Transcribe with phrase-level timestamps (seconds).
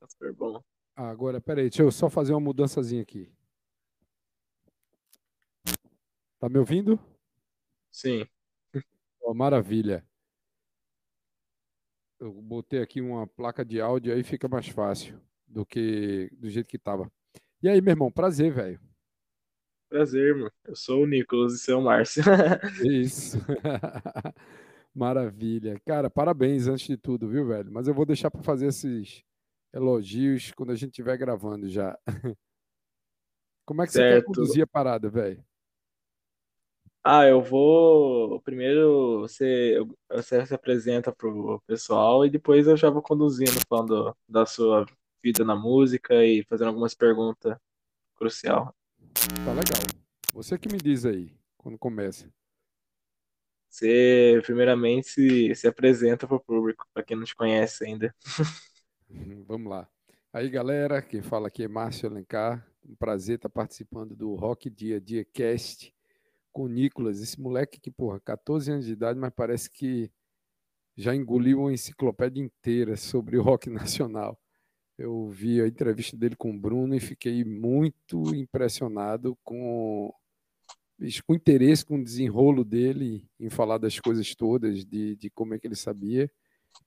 [0.00, 0.62] Tá super bom.
[0.94, 3.30] Agora, peraí, deixa eu só fazer uma mudançazinha aqui.
[6.38, 6.98] Tá me ouvindo?
[7.90, 8.26] Sim.
[9.20, 10.02] Oh, maravilha.
[12.18, 16.66] Eu botei aqui uma placa de áudio aí fica mais fácil do que do jeito
[16.66, 17.12] que tava.
[17.62, 18.80] E aí, meu irmão, prazer, velho.
[19.90, 20.50] Prazer, mano.
[20.64, 22.22] Eu sou o Nicolas e seu Márcio.
[22.90, 23.36] Isso.
[24.94, 25.78] Maravilha.
[25.84, 27.70] Cara, parabéns antes de tudo, viu, velho?
[27.70, 29.22] Mas eu vou deixar para fazer esses
[29.72, 31.98] elogios quando a gente estiver gravando já.
[33.64, 34.14] Como é que certo.
[34.14, 35.44] você quer conduzir a parada, velho?
[37.04, 38.40] Ah, eu vou.
[38.42, 39.76] Primeiro você,
[40.10, 44.84] você se apresenta pro pessoal e depois eu já vou conduzindo, falando da sua
[45.22, 47.56] vida na música e fazendo algumas perguntas
[48.14, 48.74] crucial.
[49.44, 49.82] Tá legal.
[50.32, 52.28] Você que me diz aí, quando começa.
[53.68, 58.14] Você, primeiramente, se, se apresenta para o público, para quem não te conhece ainda.
[59.46, 59.88] Vamos lá.
[60.32, 62.66] Aí, galera, quem fala aqui é Márcio Alencar.
[62.86, 65.94] Um prazer estar participando do Rock Dia Dia Cast
[66.52, 67.20] com o Nicolas.
[67.20, 70.10] Esse moleque que, porra, 14 anos de idade, mas parece que
[70.96, 74.38] já engoliu uma enciclopédia inteira sobre o rock nacional.
[74.96, 80.12] Eu vi a entrevista dele com o Bruno e fiquei muito impressionado com
[81.24, 85.58] com interesse com o desenrolo dele em falar das coisas todas, de, de como é
[85.58, 86.28] que ele sabia.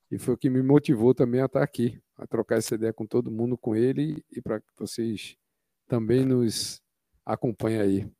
[0.09, 3.05] E foi o que me motivou também a estar aqui, a trocar essa ideia com
[3.05, 5.37] todo mundo, com ele, e para que vocês
[5.87, 6.81] também nos
[7.25, 8.11] acompanhem aí.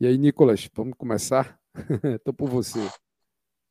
[0.00, 1.58] E aí, Nicolas, vamos começar?
[2.18, 2.80] Estou por você.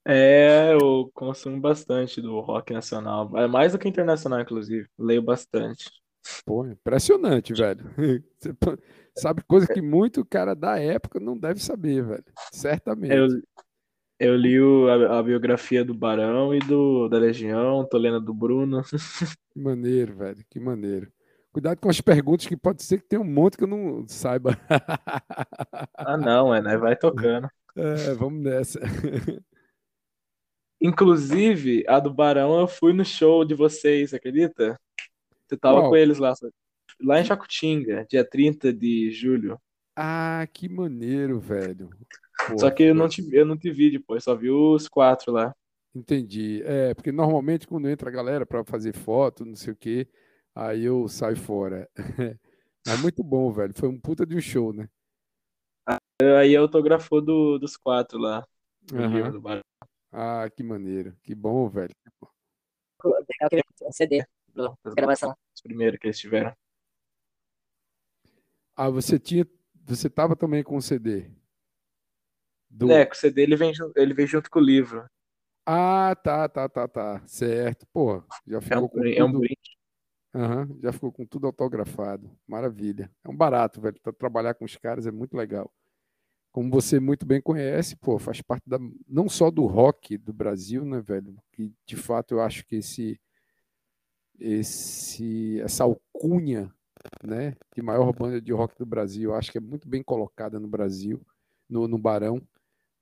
[0.05, 4.87] É, eu consumo bastante do rock nacional, é mais do que internacional, inclusive.
[4.97, 5.89] Leio bastante.
[6.45, 7.83] Pô, impressionante, velho.
[8.39, 8.53] Você
[9.15, 12.25] sabe coisa que muito cara da época não deve saber, velho.
[12.51, 13.15] Certamente.
[13.15, 13.27] Eu,
[14.19, 18.33] eu li o, a, a, biografia do Barão e do da Legião, tô lendo do
[18.33, 18.81] Bruno.
[19.53, 20.43] Que maneiro, velho.
[20.49, 21.13] Que maneiro.
[21.51, 24.57] Cuidado com as perguntas, que pode ser que tenha um monte que eu não saiba.
[25.95, 26.75] Ah, não, é, né?
[26.75, 27.47] Vai tocando.
[27.75, 28.79] É, vamos nessa.
[30.81, 34.77] Inclusive, a do Barão, eu fui no show de vocês, acredita?
[35.47, 35.89] Você tava Uau.
[35.89, 36.33] com eles lá,
[36.99, 39.59] lá em Jacutinga, dia 30 de julho.
[39.95, 41.89] Ah, que maneiro, velho.
[42.47, 45.31] Pô, só que eu não, te, eu não te vi depois, só vi os quatro
[45.31, 45.55] lá.
[45.95, 46.61] Entendi.
[46.65, 50.07] É, porque normalmente quando entra a galera para fazer foto, não sei o quê,
[50.55, 51.87] aí eu saio fora.
[52.85, 53.73] Mas muito bom, velho.
[53.75, 54.89] Foi um puta de um show, né?
[56.39, 58.45] Aí autografou do, dos quatro lá.
[58.91, 59.61] Uhum.
[60.11, 61.15] Ah, que maneiro.
[61.23, 61.93] Que bom, velho.
[63.81, 64.23] Um CD
[64.95, 65.35] gravação.
[65.53, 66.55] Os primeiros que eles tiveram.
[68.75, 69.47] Ah, você tinha.
[69.85, 71.29] Você tava também com o CD?
[72.73, 72.91] Do...
[72.91, 75.05] É, com o CD ele vem, ele vem junto com o livro.
[75.65, 77.21] Ah, tá, tá, tá, tá.
[77.25, 77.85] Certo.
[77.93, 79.25] Pô, já ficou é um, com é tudo...
[79.25, 79.77] um brinde.
[80.33, 82.29] Uhum, já ficou com tudo autografado.
[82.47, 83.11] Maravilha.
[83.23, 83.95] É um barato, velho.
[84.17, 85.71] Trabalhar com os caras é muito legal
[86.53, 88.77] como você muito bem conhece, pô, faz parte da,
[89.09, 91.35] não só do rock do Brasil, né, velho?
[91.51, 93.19] Que de fato eu acho que esse,
[94.39, 96.71] esse essa alcunha,
[97.23, 100.59] né, de maior banda de rock do Brasil, eu acho que é muito bem colocada
[100.59, 101.25] no Brasil,
[101.67, 102.39] no, no Barão.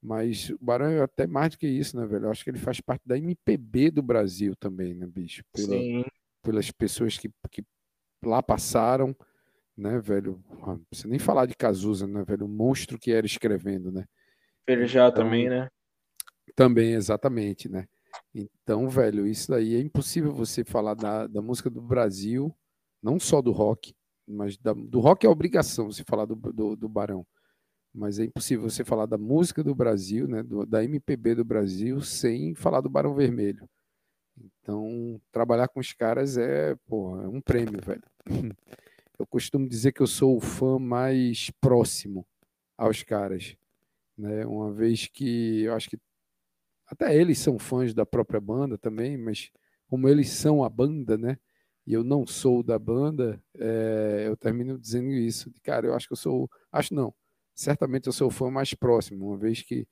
[0.01, 2.25] Mas o Barão é até mais do que isso, né, velho?
[2.25, 5.43] Eu acho que ele faz parte da MPB do Brasil também, né, bicho?
[5.53, 6.03] Pela, Sim.
[6.41, 7.63] Pelas pessoas que, que
[8.23, 9.15] lá passaram,
[9.77, 10.43] né, velho?
[10.65, 12.45] Não precisa nem falar de Cazuza, né, velho?
[12.45, 14.05] O monstro que era escrevendo, né?
[14.65, 15.69] Perejá então, também, né?
[16.55, 17.87] Também, exatamente, né?
[18.33, 22.55] Então, velho, isso daí é impossível você falar da, da música do Brasil,
[23.01, 23.93] não só do rock,
[24.27, 27.25] mas da, do rock é obrigação você falar do, do, do, Barão.
[27.93, 32.01] Mas é impossível você falar da música do Brasil, né, do, da MPB do Brasil,
[32.01, 33.67] sem falar do Barão Vermelho.
[34.37, 38.03] Então, trabalhar com os caras é, porra, é um prêmio, velho.
[39.19, 42.25] eu costumo dizer que eu sou o fã mais próximo
[42.77, 43.55] aos caras,
[44.17, 44.45] né?
[44.45, 45.99] Uma vez que eu acho que
[46.87, 49.51] até eles são fãs da própria banda também, mas
[49.87, 51.37] como eles são a banda, né?
[51.85, 55.51] E eu não sou da banda, é, eu termino dizendo isso.
[55.63, 57.13] Cara, eu acho que eu sou, acho não,
[57.55, 59.87] certamente eu sou o fã mais próximo, uma vez que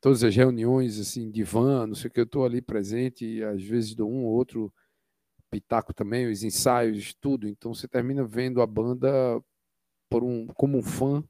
[0.00, 3.44] todas as reuniões assim de van, não sei o que, eu estou ali presente e
[3.44, 4.72] às vezes dou um ou outro
[5.50, 7.48] pitaco também, os ensaios, tudo.
[7.48, 9.42] Então você termina vendo a banda
[10.10, 11.24] por um, como um fã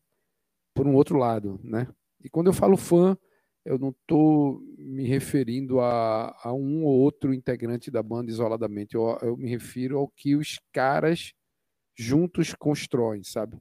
[0.74, 1.88] por um outro lado, né?
[2.22, 3.16] E quando eu falo fã,
[3.64, 8.94] eu não estou me referindo a, a, um ou outro integrante da banda isoladamente.
[8.94, 11.32] Eu, eu me refiro ao que os caras
[11.96, 13.58] juntos constroem, sabe?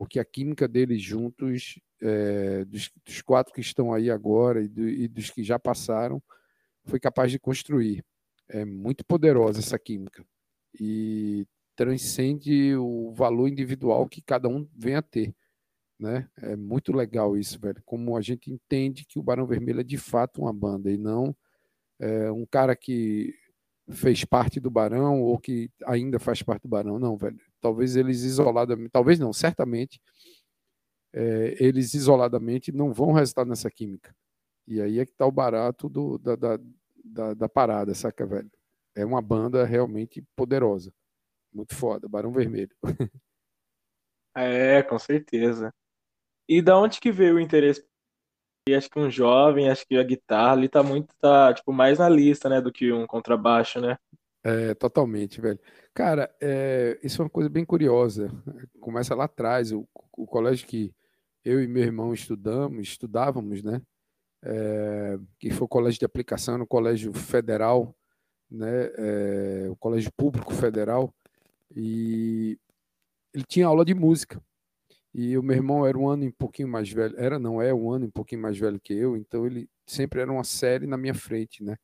[0.00, 4.88] Porque a química deles juntos, é, dos, dos, quatro que estão aí agora e, do,
[4.88, 6.22] e dos que já passaram,
[6.86, 8.02] foi capaz de construir.
[8.48, 10.24] É muito poderosa essa química.
[10.80, 15.34] e transcende o valor individual que cada um vem a ter.
[15.98, 16.26] Né?
[16.38, 17.82] É muito legal isso, velho.
[17.84, 21.36] Como a gente entende que o Barão Vermelho é de fato uma banda e não
[22.00, 23.34] é, um cara que
[23.90, 26.98] fez parte do Barão ou que ainda faz parte do Barão.
[26.98, 27.38] Não, velho.
[27.60, 30.00] Talvez eles isoladamente, talvez não, certamente,
[31.12, 34.14] é, eles isoladamente não vão resultar nessa química.
[34.66, 36.58] E aí é que tá o barato do, da, da,
[37.04, 38.50] da, da parada, saca, velho?
[38.94, 40.92] É uma banda realmente poderosa.
[41.52, 42.74] Muito foda, Barão Vermelho.
[44.32, 45.74] É, com certeza.
[46.48, 47.84] E da onde que veio o interesse?
[48.68, 51.98] E acho que um jovem, acho que a guitarra ali tá muito, tá, tipo, mais
[51.98, 53.98] na lista, né, do que um contrabaixo, né?
[54.44, 55.58] É, totalmente, velho.
[55.94, 58.30] Cara, é, isso é uma coisa bem curiosa.
[58.80, 60.94] Começa lá atrás, o, o colégio que
[61.44, 63.82] eu e meu irmão estudamos, estudávamos, né?
[64.44, 67.94] É, que foi o colégio de aplicação, no colégio federal,
[68.50, 68.90] né?
[68.98, 71.14] É, o colégio público federal,
[71.76, 72.58] e
[73.34, 74.42] ele tinha aula de música.
[75.14, 77.74] E o meu irmão era um ano e um pouquinho mais velho, era não é
[77.74, 80.86] um ano e um pouquinho mais velho que eu, então ele sempre era uma série
[80.86, 81.76] na minha frente, né?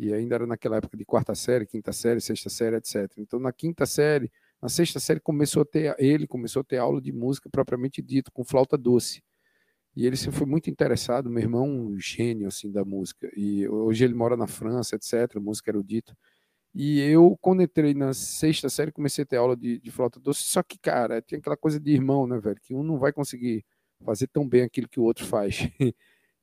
[0.00, 3.12] E ainda era naquela época de quarta série, quinta série, sexta série, etc.
[3.18, 4.32] Então na quinta série,
[4.62, 8.32] na sexta série começou a ter ele começou a ter aula de música propriamente dito
[8.32, 9.22] com flauta doce.
[9.94, 13.30] E ele sempre foi muito interessado, meu irmão, um gênio assim da música.
[13.36, 16.16] E hoje ele mora na França, etc, música erudita.
[16.74, 20.44] E eu, quando entrei na sexta série, comecei a ter aula de, de flauta doce.
[20.44, 22.58] Só que, cara, tem aquela coisa de irmão, né, velho?
[22.62, 23.64] Que um não vai conseguir
[24.02, 25.58] fazer tão bem aquilo que o outro faz.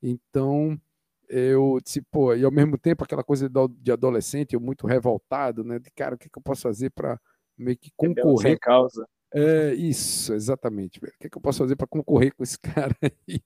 [0.03, 0.79] então,
[1.27, 5.79] eu disse, pô, e ao mesmo tempo aquela coisa de adolescente, eu muito revoltado, né?
[5.79, 7.19] De cara, o que, que eu posso fazer para
[7.57, 8.51] meio que concorrer?
[8.51, 9.07] Sem causa.
[9.33, 11.13] É, isso, exatamente, velho.
[11.13, 12.57] O que, que eu posso fazer para concorrer com esse
[12.91, 13.41] cara aí?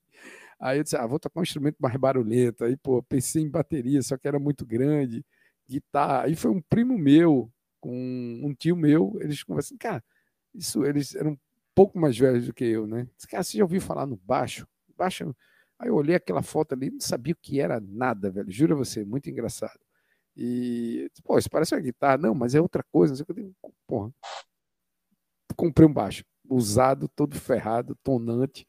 [0.60, 2.64] Aí eu disse, ah, vou tocar um instrumento mais barulhento.
[2.64, 5.24] Aí, pô, pensei em bateria, só que era muito grande
[5.68, 6.22] guitarra.
[6.24, 7.50] Aí foi um primo meu,
[7.80, 7.92] com
[8.44, 10.04] um tio meu, eles conversam, cara,
[10.54, 11.38] isso, eles eram um
[11.74, 13.08] pouco mais velhos do que eu, né?
[13.16, 14.66] Disse, cara, você já ouviu falar no baixo?
[14.96, 15.34] Baixo.
[15.82, 18.48] Aí eu olhei aquela foto ali, não sabia o que era nada, velho.
[18.48, 19.80] Juro a você, muito engraçado.
[20.36, 22.18] E, pô, isso parece uma guitarra.
[22.18, 23.10] Não, mas é outra coisa.
[23.10, 24.14] Não sei o que eu porra.
[25.56, 28.64] Comprei um baixo, usado, todo ferrado, tonante.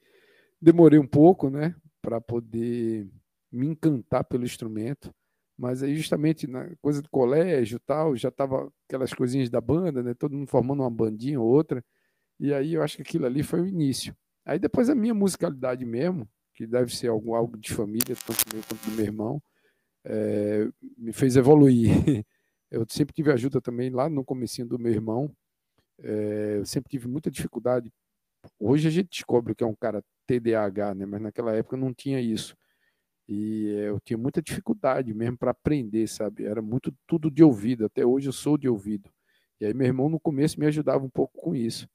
[0.59, 3.07] Demorei um pouco, né, para poder
[3.51, 5.13] me encantar pelo instrumento.
[5.55, 10.15] Mas aí justamente na coisa do colégio tal, já tava aquelas coisinhas da banda, né?
[10.15, 11.85] Todo mundo formando uma bandinha ou outra.
[12.39, 14.15] E aí eu acho que aquilo ali foi o início.
[14.43, 18.89] Aí depois a minha musicalidade mesmo, que deve ser algo, de família, tanto meu quanto
[18.89, 19.41] do meu irmão,
[20.05, 20.67] é,
[20.97, 21.89] me fez evoluir.
[22.71, 25.31] Eu sempre tive ajuda também lá no comecinho do meu irmão.
[25.99, 27.93] É, eu sempre tive muita dificuldade.
[28.59, 31.05] Hoje a gente descobre que é um cara TDAH, né?
[31.05, 32.55] Mas naquela época não tinha isso.
[33.27, 36.45] E eu tinha muita dificuldade mesmo para aprender, sabe?
[36.45, 37.85] Era muito tudo de ouvido.
[37.85, 39.09] Até hoje eu sou de ouvido.
[39.61, 41.87] E aí meu irmão no começo me ajudava um pouco com isso.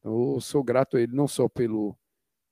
[0.00, 1.96] Então eu sou grato a ele não só pelo,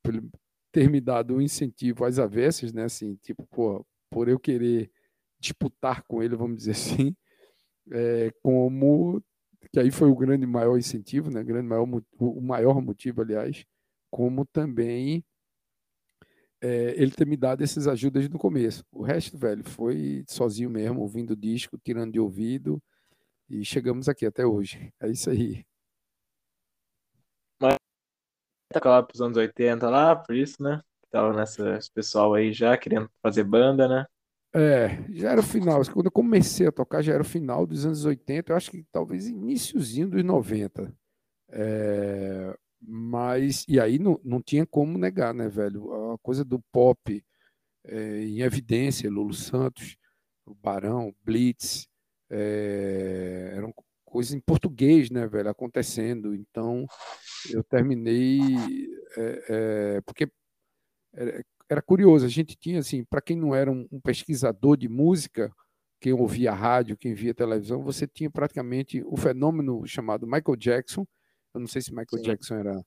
[0.02, 0.30] pelo
[0.74, 2.82] ter me dado um incentivo às avessas, né?
[2.84, 4.90] Assim, tipo, pô, por eu querer
[5.38, 6.72] disputar com ele, vamos dizer
[7.06, 7.16] assim,
[7.92, 9.22] é, como
[9.72, 11.44] que aí foi o grande maior incentivo, né?
[11.44, 11.86] Grande maior,
[12.18, 13.64] o maior motivo, aliás,
[14.10, 15.24] como também
[16.60, 18.84] é, ele ter me dado essas ajudas no começo.
[18.90, 22.82] O resto, velho, foi sozinho mesmo, ouvindo disco, tirando de ouvido,
[23.48, 24.92] e chegamos aqui até hoje.
[25.00, 25.64] É isso aí.
[27.60, 27.76] Mas
[28.84, 30.80] lá pros anos 80 lá, por isso, né?
[31.10, 34.06] Tava nessa pessoal aí já querendo fazer banda, né?
[34.54, 35.82] É, já era o final.
[35.92, 38.84] Quando eu comecei a tocar, já era o final dos anos 80, eu acho que
[38.92, 40.92] talvez iníciozinho dos 90.
[41.50, 46.12] É, mas, e aí não, não tinha como negar, né, velho?
[46.12, 47.24] A coisa do pop
[47.84, 49.96] é, em evidência, Lulu Santos,
[50.46, 51.88] o Barão, Blitz,
[52.30, 53.72] é, eram
[54.14, 56.36] coisas em português, né, velho, acontecendo.
[56.36, 56.86] Então,
[57.50, 58.38] eu terminei,
[59.16, 60.30] é, é, porque
[61.12, 64.88] era, era, curioso, a gente tinha, assim, para quem não era um, um pesquisador de
[64.88, 65.52] música,
[66.00, 71.04] quem ouvia rádio, quem via televisão, você tinha praticamente o fenômeno chamado Michael Jackson,
[71.52, 72.22] eu não sei se Michael Sim.
[72.22, 72.80] Jackson era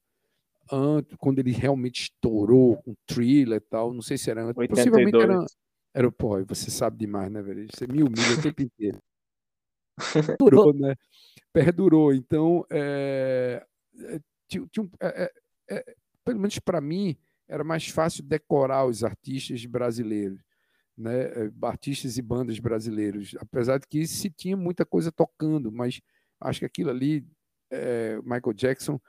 [0.72, 3.94] antes, quando ele realmente estourou com thriller e tal.
[3.94, 4.58] Não sei se era antes.
[4.58, 4.86] 82.
[4.86, 5.46] Possivelmente era.
[5.94, 7.68] Era, pô, você sabe demais, né, velho?
[7.74, 9.00] Você me humilha o tempo inteiro.
[10.38, 10.96] Perdurou, né?
[11.52, 12.14] Perdurou.
[12.14, 13.66] Então, é,
[14.00, 15.32] é tinha, tinha, é,
[15.70, 20.40] é, é, pelo menos para mim, era mais fácil decorar os artistas brasileiros,
[20.98, 21.52] né?
[21.64, 23.36] Artistas e bandas brasileiros.
[23.40, 26.02] Apesar de que se tinha muita coisa tocando, mas
[26.40, 27.26] acho que aquilo ali
[27.72, 29.00] é, Michael Jackson,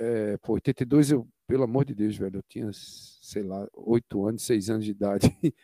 [0.00, 4.42] é, pô, 82 eu, pelo amor de Deus, velho, eu tinha, sei lá, 8 anos,
[4.42, 5.26] 6 anos de idade.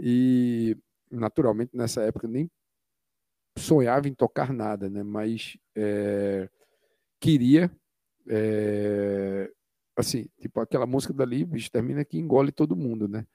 [0.00, 0.76] E,
[1.10, 2.48] naturalmente, nessa época, nem
[3.58, 5.02] sonhava em tocar nada, né?
[5.02, 6.48] Mas é,
[7.20, 7.70] queria,
[8.28, 9.50] é,
[9.96, 13.26] assim, tipo aquela música dali, bicho, termina que engole todo mundo, né?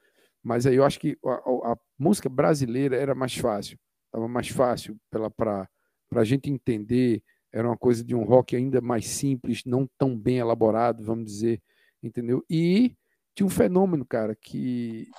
[0.42, 4.98] Mas aí eu acho que a, a música brasileira era mais fácil, estava mais fácil
[5.10, 5.68] para
[6.15, 10.39] a gente entender, era uma coisa de um rock ainda mais simples, não tão bem
[10.39, 11.62] elaborado, vamos dizer,
[12.01, 12.44] entendeu?
[12.50, 12.96] E
[13.36, 15.10] tinha um fenômeno, cara, que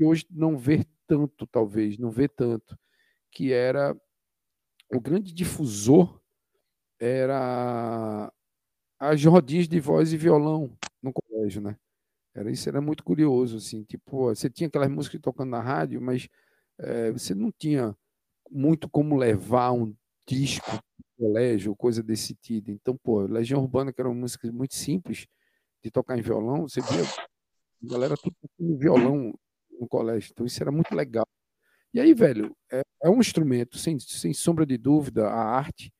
[0.00, 2.78] hoje não vê tanto, talvez, não vê tanto,
[3.30, 3.96] que era
[4.94, 6.20] o grande difusor
[7.00, 8.32] era
[8.98, 11.76] as rodinhas de voz e violão no colégio, né?
[12.34, 16.28] Era isso era muito curioso, assim, tipo, você tinha aquelas músicas tocando na rádio, mas
[16.78, 17.96] é, você não tinha
[18.50, 19.94] muito como levar um
[20.26, 20.78] disco
[21.18, 22.70] colégio, coisa desse tipo.
[22.70, 25.26] Então, pô, Legião Urbana, que era uma música muito simples
[25.82, 29.34] de tocar em violão, você via a galera tudo tocando violão
[29.78, 30.30] no colégio.
[30.32, 31.26] Então, isso era muito legal.
[31.94, 35.92] E aí, velho, é, é um instrumento, sem, sem sombra de dúvida, a arte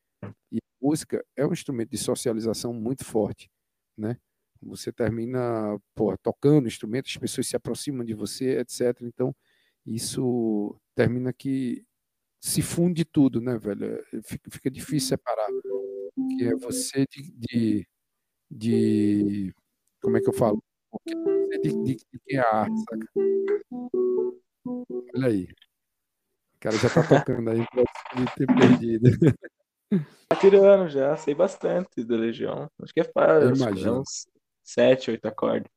[0.50, 3.50] e a música é um instrumento de socialização muito forte,
[3.96, 4.16] né?
[4.62, 9.02] Você termina pô, tocando instrumentos, as pessoas se aproximam de você, etc.
[9.02, 9.34] Então,
[9.84, 11.84] isso termina que
[12.40, 14.02] se funde tudo, né, velho?
[14.25, 15.49] Fica, fica difícil separar.
[16.38, 17.88] Que é você de, de,
[18.50, 19.54] de,
[20.02, 20.62] Como é que eu falo?
[21.62, 23.08] De, de, de quem é a arte, saca?
[25.14, 25.49] Olha aí.
[26.62, 29.11] O cara já tá tocando aí, pode ter perdido.
[30.26, 32.66] Tá tirando já, sei bastante da Legião.
[32.83, 33.87] Acho que é fácil.
[33.87, 34.26] É uns
[34.62, 35.71] sete, oito acordes.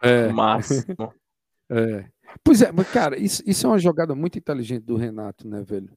[0.00, 0.28] É.
[0.28, 0.84] Máximo.
[1.68, 2.08] É.
[2.44, 5.92] Pois é, mas cara, isso, isso é uma jogada muito inteligente do Renato, né, velho?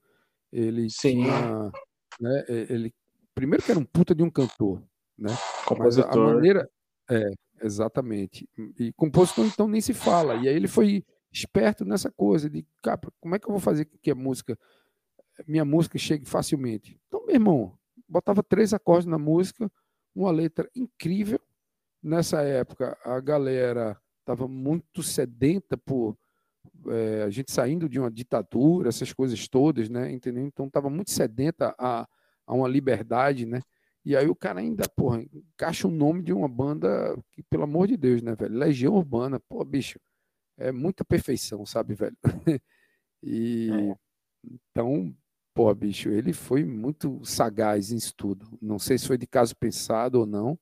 [0.51, 1.21] Ele Sim.
[1.21, 1.71] tinha.
[2.19, 2.91] Né, ele,
[3.35, 4.81] primeiro que era um puta de um cantor,
[5.15, 5.29] né?
[5.67, 6.09] Compositor.
[6.09, 6.69] Mas a maneira.
[7.07, 7.29] É,
[7.61, 8.49] exatamente.
[8.79, 10.37] E compositor, então, nem se fala.
[10.37, 13.85] E aí ele foi esperto nessa coisa de, cara, como é que eu vou fazer
[13.85, 14.57] que a música,
[15.47, 16.99] minha música chegue facilmente?
[17.07, 19.71] Então, meu irmão, botava três acordes na música,
[20.15, 21.39] uma letra incrível,
[22.01, 26.17] nessa época a galera estava muito sedenta por
[26.87, 30.11] é, a gente saindo de uma ditadura, essas coisas todas, né?
[30.11, 30.45] Entendeu?
[30.45, 32.07] Então estava muito sedenta a,
[32.45, 33.61] a uma liberdade, né?
[34.05, 37.87] E aí o cara ainda, porra, encaixa o nome de uma banda que, pelo amor
[37.87, 38.57] de Deus, né, velho?
[38.57, 39.99] Legião Urbana, pô, bicho,
[40.59, 42.17] é muita perfeição, sabe, velho?
[43.23, 43.95] e é.
[44.43, 45.15] então,
[45.53, 48.57] pô, bicho, ele foi muito sagaz em estudo.
[48.61, 50.59] Não sei se foi de caso pensado ou não,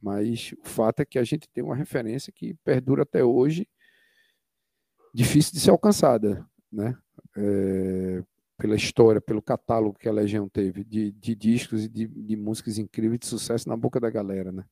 [0.00, 3.68] mas o fato é que a gente tem uma referência que perdura até hoje,
[5.14, 6.96] difícil de ser alcançada, né?
[7.36, 8.22] É,
[8.56, 12.76] pela história, pelo catálogo que a Legião teve de, de discos e de, de músicas
[12.76, 14.64] incríveis de sucesso na boca da galera, né?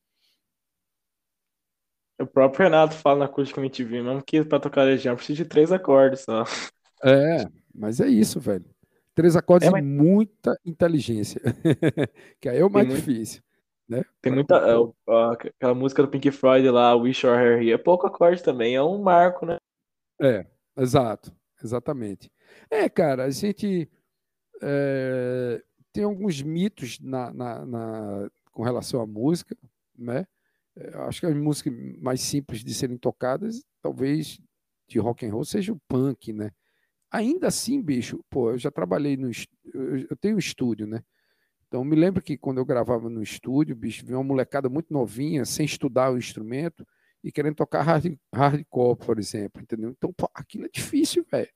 [2.19, 5.71] O próprio Renato fala na acústica MTV mesmo que para tocar Legião precisa de três
[5.71, 6.43] acordes só.
[7.03, 8.65] É, mas é isso, velho.
[9.13, 9.83] Três acordes é, mas...
[9.83, 11.41] e muita inteligência,
[12.39, 12.99] que aí é o mais muito...
[12.99, 13.41] difícil.
[13.87, 14.03] Né?
[14.21, 14.55] Tem muita.
[14.55, 14.75] É,
[15.31, 18.83] aquela música do Pink Floyd lá, Wish Your Hair Here, é pouco acorde também, é
[18.83, 19.57] um marco, né?
[20.21, 20.45] É,
[20.77, 21.31] exato,
[21.63, 22.29] exatamente.
[22.69, 23.89] É, cara, a gente
[24.61, 25.61] é,
[25.93, 29.55] tem alguns mitos na, na, na, com relação à música,
[29.97, 30.27] né?
[30.79, 34.39] É, acho que as músicas mais simples de serem tocadas, talvez
[34.87, 36.51] de rock and roll, seja o punk, né?
[37.11, 39.31] Ainda assim, bicho, pô, eu já trabalhei no.
[39.73, 41.03] Eu tenho um estúdio, né?
[41.67, 45.43] Então, me lembro que quando eu gravava no estúdio, bicho, vinha uma molecada muito novinha,
[45.45, 46.85] sem estudar o instrumento
[47.23, 49.89] e querendo tocar hard, hardcore, por exemplo, entendeu?
[49.89, 51.49] Então, pô, aquilo é difícil, velho.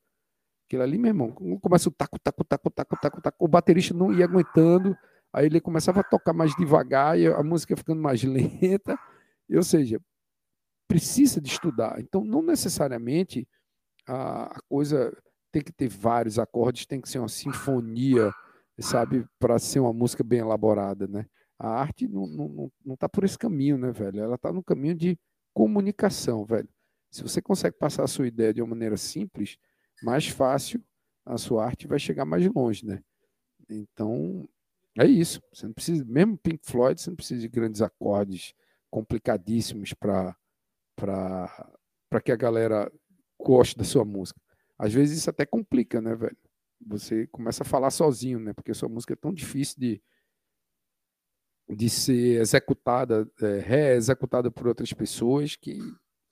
[0.67, 4.11] Aquilo ali, meu irmão, começa o taco, taco, taco, taco, taco, taco, o baterista não
[4.11, 4.97] ia aguentando,
[5.33, 8.97] aí ele começava a tocar mais devagar e a música ficando mais lenta,
[9.50, 10.00] ou seja,
[10.88, 12.00] precisa de estudar.
[12.00, 13.47] Então, não necessariamente
[14.07, 15.15] a, coisa
[15.51, 18.31] tem que ter vários acordes, tem que ser uma sinfonia,
[18.79, 21.25] sabe, para ser uma música bem elaborada, né?
[21.59, 24.19] A arte não, não, não tá por esse caminho, né, velho?
[24.19, 25.19] Ela tá no caminho de
[25.53, 26.67] comunicação, velho.
[27.11, 29.57] Se você consegue passar a sua ideia de uma maneira simples,
[30.01, 30.83] mais fácil
[31.25, 33.03] a sua arte vai chegar mais longe, né?
[33.69, 34.47] Então,
[35.00, 35.41] é isso.
[35.53, 38.53] Você não precisa, mesmo Pink Floyd, você não precisa de grandes acordes
[38.89, 40.36] complicadíssimos para
[40.95, 42.91] para que a galera
[43.39, 44.39] goste da sua música.
[44.77, 46.38] Às vezes isso até complica, né, velho?
[46.86, 48.53] você começa a falar sozinho, né?
[48.53, 50.01] Porque sua música é tão difícil de,
[51.69, 55.79] de ser executada, é, reexecutada por outras pessoas que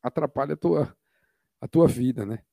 [0.01, 0.97] atrapalha a tua,
[1.61, 2.43] a tua vida, né?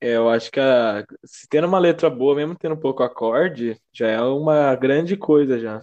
[0.00, 4.08] É, eu acho que a, se tendo uma letra boa, mesmo tendo pouco acorde, já
[4.08, 5.80] é uma grande coisa já.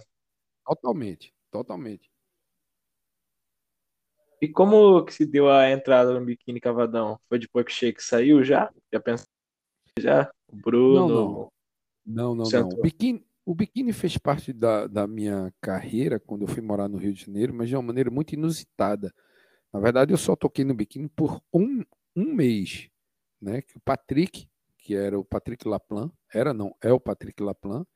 [0.64, 2.10] Totalmente, totalmente.
[4.40, 7.18] E como que se deu a entrada no Biquíni Cavadão?
[7.28, 8.70] Foi depois que o Shake saiu já?
[8.92, 9.26] Já pensou?
[9.98, 10.30] já?
[10.52, 11.08] Bruno.
[11.08, 11.52] Não, não.
[12.06, 12.68] Não, não, não.
[12.68, 16.98] O biquíni, o biquíni fez parte da, da minha carreira quando eu fui morar no
[16.98, 19.12] Rio de Janeiro, mas de uma maneira muito inusitada.
[19.72, 21.82] Na verdade, eu só toquei no biquíni por um,
[22.14, 22.90] um mês,
[23.44, 23.62] né?
[23.62, 24.48] Que o Patrick,
[24.78, 27.86] que era o Patrick Laplan, era não, é o Patrick Laplan,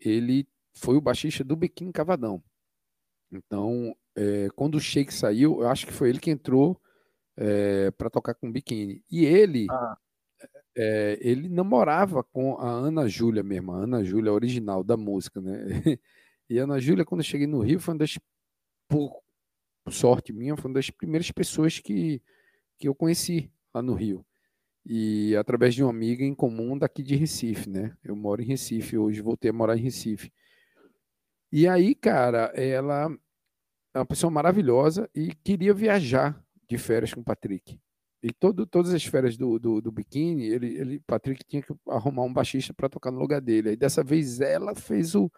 [0.00, 2.42] ele foi o baixista do Biquíni Cavadão.
[3.30, 6.80] Então, é, quando o Shake saiu, eu acho que foi ele que entrou
[7.36, 9.02] é, para tocar com o Biquíni.
[9.10, 9.98] E ele, ah.
[10.76, 15.64] é, ele namorava com a Ana Júlia mesmo, a Ana Júlia original da música, né?
[16.46, 18.18] E a Ana Júlia, quando eu cheguei no Rio, foi uma das,
[18.86, 19.22] por
[19.90, 22.22] sorte minha, foi uma das primeiras pessoas que,
[22.78, 24.24] que eu conheci lá no Rio.
[24.86, 27.96] E através de uma amiga em comum daqui de Recife, né?
[28.04, 30.30] Eu moro em Recife, hoje voltei a morar em Recife.
[31.50, 33.10] E aí, cara, ela
[33.94, 36.38] é uma pessoa maravilhosa e queria viajar
[36.68, 37.78] de férias com o Patrick.
[38.22, 42.22] E todo, todas as férias do, do, do biquíni, ele, ele, Patrick tinha que arrumar
[42.24, 43.70] um baixista para tocar no lugar dele.
[43.70, 45.30] Aí dessa vez ela fez o,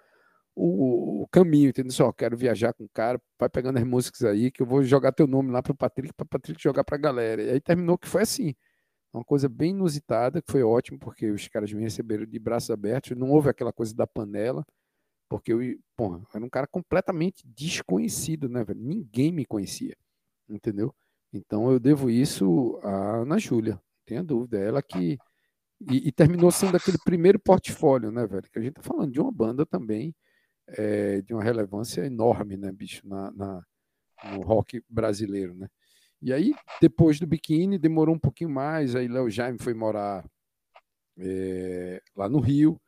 [0.54, 1.92] o, o caminho, entendeu?
[1.92, 5.12] Só quero viajar com o cara, vai pegando as músicas aí, que eu vou jogar
[5.12, 7.42] teu nome lá para o Patrick, para Patrick jogar para a galera.
[7.42, 8.54] E aí terminou que foi assim.
[9.16, 13.16] Uma coisa bem inusitada, que foi ótimo, porque os caras me receberam de braços abertos,
[13.16, 14.62] não houve aquela coisa da panela.
[15.28, 15.60] Porque eu,
[15.96, 18.78] porra, era um cara completamente desconhecido, né, velho?
[18.78, 19.96] Ninguém me conhecia,
[20.48, 20.94] entendeu?
[21.32, 24.58] Então eu devo isso à Ana Júlia, tenha dúvida.
[24.58, 25.18] Ela que.
[25.90, 28.42] E, e, terminou sendo aquele primeiro portfólio, né, velho?
[28.50, 30.14] Que a gente tá falando de uma banda também
[30.68, 33.62] é, de uma relevância enorme, né, bicho, na, na,
[34.32, 35.68] no rock brasileiro, né?
[36.22, 38.94] E aí, depois do biquíni, demorou um pouquinho mais.
[38.94, 40.24] Aí Léo Jaime foi morar
[41.18, 42.80] é, lá no Rio.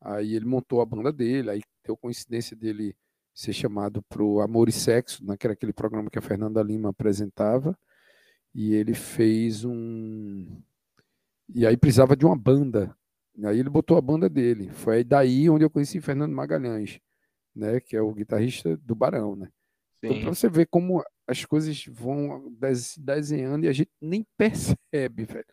[0.00, 1.50] Aí ele montou a banda dele.
[1.50, 2.96] Aí deu coincidência dele
[3.36, 6.62] ser chamado para o Amor e Sexo, né, que era aquele programa que a Fernanda
[6.62, 7.78] Lima apresentava,
[8.54, 10.46] e ele fez um.
[11.54, 12.96] E aí precisava de uma banda.
[13.44, 14.70] Aí ele botou a banda dele.
[14.72, 16.98] Foi daí onde eu conheci Fernando Magalhães,
[17.54, 19.50] né, que é o guitarrista do Barão, né?
[20.02, 22.52] Então, para você ver como as coisas vão
[22.98, 25.46] desenhando e a gente nem percebe, velho.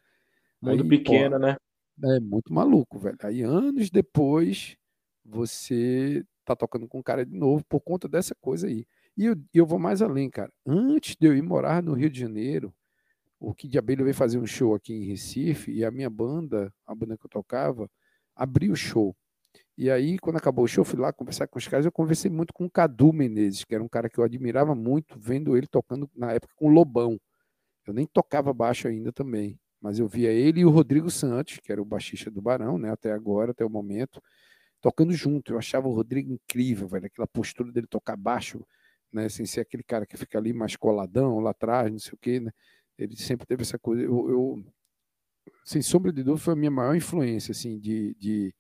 [0.62, 1.58] Mundo aí, pequeno, pô, né?
[2.04, 3.18] É muito maluco, velho.
[3.24, 4.78] Aí anos depois
[5.24, 8.86] você tá tocando com o cara de novo por conta dessa coisa aí.
[9.16, 10.52] E eu, eu vou mais além, cara.
[10.66, 12.74] Antes de eu ir morar no Rio de Janeiro,
[13.40, 16.96] o Kid Abelha veio fazer um show aqui em Recife e a minha banda, a
[16.96, 17.90] banda que eu tocava,
[18.36, 19.16] abriu o show.
[19.78, 21.86] E aí, quando acabou o show, fui lá conversar com os caras.
[21.86, 25.20] Eu conversei muito com o Cadu Menezes, que era um cara que eu admirava muito,
[25.20, 27.20] vendo ele tocando na época com o Lobão.
[27.86, 31.72] Eu nem tocava baixo ainda também, mas eu via ele e o Rodrigo Santos, que
[31.72, 34.22] era o baixista do Barão, né, até agora, até o momento
[34.82, 35.54] tocando junto.
[35.54, 38.66] Eu achava o Rodrigo incrível, velho, aquela postura dele tocar baixo,
[39.12, 42.18] né, sem ser aquele cara que fica ali mais coladão lá atrás, não sei o
[42.18, 42.52] quê, né?
[42.98, 44.04] Ele sempre teve essa coisa.
[44.04, 44.66] Eu, eu
[45.66, 48.54] sem sombra de dúvida, foi a minha maior influência, assim, de, de,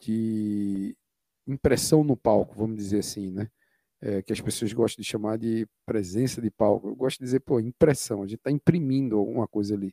[0.00, 0.96] de
[1.46, 3.48] impressão no palco, vamos dizer assim, né?
[4.00, 6.88] É, que as pessoas gostam de chamar de presença de palco.
[6.88, 9.92] Eu gosto de dizer, pô, impressão, a gente está imprimindo alguma coisa ali.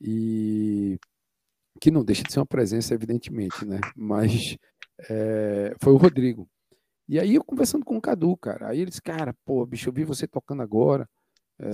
[0.00, 0.98] E
[1.80, 3.80] que não deixa de ser uma presença, evidentemente, né?
[3.96, 4.56] Mas
[5.10, 6.48] é, foi o Rodrigo.
[7.08, 8.68] E aí eu conversando com o Cadu, cara.
[8.68, 11.08] Aí ele disse, cara, pô, bicho, eu vi você tocando agora.
[11.58, 11.66] É,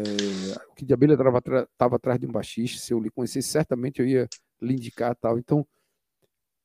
[0.70, 2.80] o que de abelha estava atrás de um baixista.
[2.80, 4.28] Se eu lhe conhecesse, certamente eu ia
[4.60, 5.38] lhe indicar tal.
[5.38, 5.66] Então,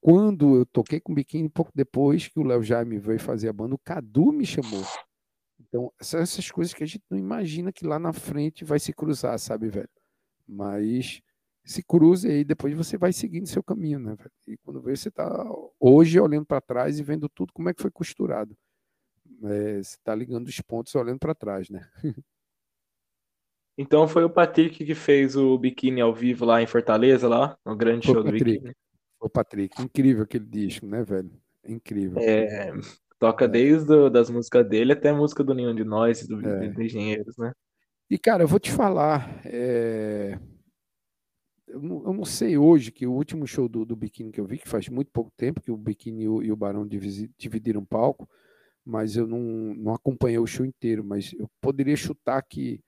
[0.03, 3.53] quando eu toquei com o biquíni, pouco depois que o Léo Jaime veio fazer a
[3.53, 4.83] banda, o Cadu me chamou.
[5.57, 9.39] Então, essas coisas que a gente não imagina que lá na frente vai se cruzar,
[9.39, 9.89] sabe, velho?
[10.45, 11.21] Mas
[11.63, 14.17] se cruza e aí depois você vai seguindo seu caminho, né?
[14.45, 15.25] E quando vê, você está
[15.79, 18.57] hoje olhando para trás e vendo tudo como é que foi costurado.
[19.41, 21.89] É, você está ligando os pontos olhando para trás, né?
[23.75, 27.75] Então foi o Patrick que fez o biquíni ao vivo lá em Fortaleza, lá, no
[27.75, 28.59] grande foi show do Patrick.
[28.59, 28.75] biquíni.
[29.23, 31.31] O Patrick, incrível aquele disco, né, velho?
[31.65, 32.21] Incrível.
[32.21, 32.73] É,
[33.17, 33.47] toca é.
[33.47, 36.67] desde o, das músicas dele até a música do Nenhum de Nós, do, é.
[36.67, 37.53] do Engenheiros, né?
[38.09, 40.37] E, cara, eu vou te falar, é
[41.73, 44.45] eu não, eu não, sei hoje que o último show do, do Biquíni que eu
[44.45, 47.83] vi, que faz muito pouco tempo que o Biquíni e o, e o Barão dividiram
[47.83, 48.29] palco,
[48.85, 52.79] mas eu não, não acompanhei o show inteiro, mas eu poderia chutar que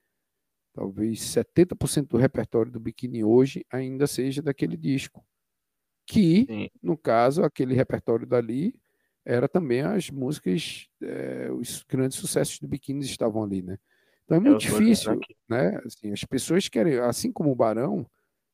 [0.72, 5.26] talvez 70% do repertório do Biquíni hoje ainda seja daquele disco.
[6.06, 6.70] Que, Sim.
[6.82, 8.76] no caso, aquele repertório dali
[9.26, 13.78] era também as músicas, é, os grandes sucessos do Biquíni estavam ali, né?
[14.24, 15.80] Então é muito difícil, né?
[15.86, 18.06] Assim, as pessoas querem, assim como o Barão,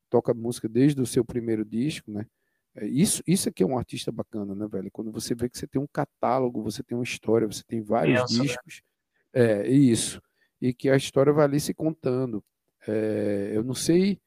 [0.08, 2.26] toca música desde o seu primeiro disco, né?
[2.74, 4.90] É, isso, isso aqui é um artista bacana, né, velho?
[4.90, 8.20] Quando você vê que você tem um catálogo, você tem uma história, você tem vários
[8.20, 8.42] Pensa, né?
[8.42, 8.82] discos.
[9.34, 9.42] Né?
[9.42, 10.22] É, isso.
[10.60, 12.42] E que a história vai ali se contando.
[12.86, 14.18] É, eu não sei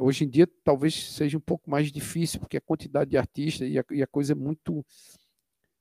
[0.00, 3.78] hoje em dia talvez seja um pouco mais difícil, porque a quantidade de artistas e
[3.78, 4.84] a, e a coisa é muito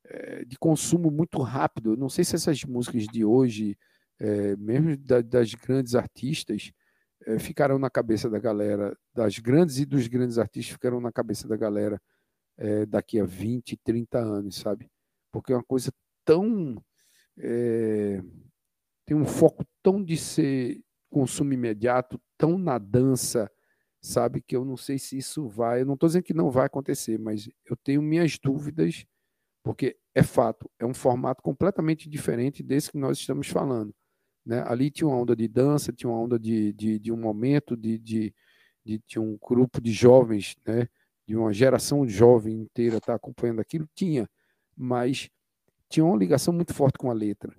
[0.05, 1.93] é, de consumo muito rápido.
[1.93, 3.77] Eu não sei se essas músicas de hoje,
[4.19, 6.71] é, mesmo da, das grandes artistas,
[7.25, 11.47] é, ficaram na cabeça da galera, das grandes e dos grandes artistas ficaram na cabeça
[11.47, 12.01] da galera
[12.57, 14.89] é, daqui a 20, 30 anos, sabe?
[15.31, 15.91] Porque é uma coisa
[16.25, 16.81] tão.
[17.38, 18.21] É,
[19.05, 23.52] tem um foco tão de ser consumo imediato, tão na dança,
[24.02, 24.41] sabe?
[24.41, 25.82] Que eu não sei se isso vai.
[25.82, 29.06] Eu não estou dizendo que não vai acontecer, mas eu tenho minhas dúvidas,
[29.63, 33.93] porque é fato, é um formato completamente diferente desse que nós estamos falando.
[34.45, 34.63] Né?
[34.65, 37.98] Ali tinha uma onda de dança, tinha uma onda de, de, de um momento, de,
[37.98, 38.34] de,
[38.84, 40.88] de, de, um grupo de jovens, né?
[41.28, 44.28] de uma geração jovem inteira estar tá acompanhando aquilo, tinha,
[44.76, 45.30] mas
[45.88, 47.56] tinha uma ligação muito forte com a letra.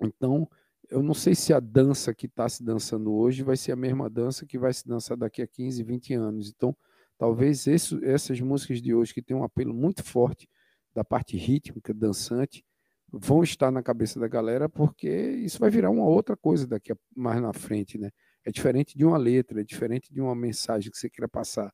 [0.00, 0.48] Então,
[0.92, 4.10] eu não sei se a dança que está se dançando hoje vai ser a mesma
[4.10, 6.50] dança que vai se dançar daqui a 15, 20 anos.
[6.50, 6.76] Então,
[7.16, 10.48] talvez esse, essas músicas de hoje, que têm um apelo muito forte
[10.94, 12.62] da parte rítmica, dançante,
[13.10, 16.96] vão estar na cabeça da galera, porque isso vai virar uma outra coisa daqui a,
[17.16, 18.10] mais na frente, né?
[18.44, 21.72] É diferente de uma letra, é diferente de uma mensagem que você queira passar.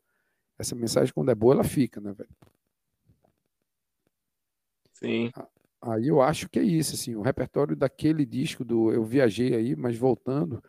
[0.56, 2.30] Essa mensagem, quando é boa, ela fica, né, velho?
[4.92, 5.30] Sim.
[5.80, 8.92] Aí eu acho que é isso, assim, o repertório daquele disco do.
[8.92, 10.62] Eu viajei aí, mas voltando,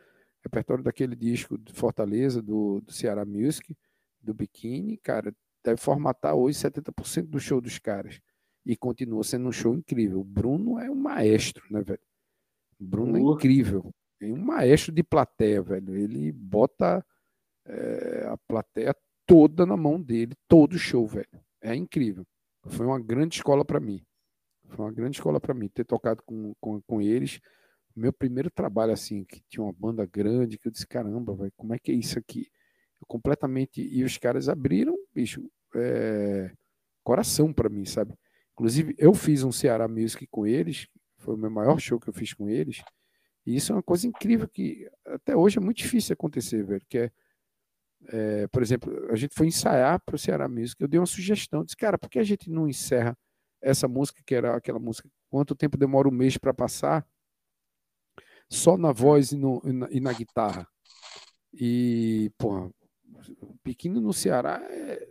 [0.44, 3.76] repertório daquele disco de Fortaleza, do, do Ceará Music,
[4.22, 8.20] do Biquíni, cara, deve formatar hoje 70% do show dos caras.
[8.66, 10.20] E continua sendo um show incrível.
[10.20, 12.02] O Bruno é um maestro, né, velho?
[12.80, 13.92] O Bruno é incrível.
[14.22, 15.96] É um maestro de plateia, velho.
[15.96, 17.04] Ele bota
[17.66, 18.96] é, a plateia
[19.26, 21.28] toda na mão dele, todo show, velho.
[21.62, 22.26] É incrível.
[22.68, 24.04] Foi uma grande escola para mim.
[24.70, 27.40] Foi uma grande escola para mim ter tocado com, com, com eles.
[27.96, 31.74] Meu primeiro trabalho, assim, que tinha uma banda grande, que eu disse: caramba, véio, como
[31.74, 32.48] é que é isso aqui?
[33.02, 33.82] Eu completamente.
[33.82, 36.52] E os caras abriram, bicho, é...
[37.04, 38.14] coração para mim, sabe?
[38.54, 42.14] Inclusive, eu fiz um Ceará Music com eles, foi o meu maior show que eu
[42.14, 42.84] fiz com eles.
[43.46, 46.82] E isso é uma coisa incrível que até hoje é muito difícil acontecer, velho.
[46.88, 47.12] Que é,
[48.10, 50.82] é por exemplo, a gente foi ensaiar para o Ceará Music.
[50.82, 53.18] Eu dei uma sugestão, disse, cara, por que a gente não encerra
[53.62, 57.08] essa música, que era aquela música, quanto tempo demora um mês para passar,
[58.50, 60.68] só na voz e, no, e, na, e na, guitarra.
[61.54, 62.72] E, porra,
[63.64, 65.08] Pequeno no Ceará é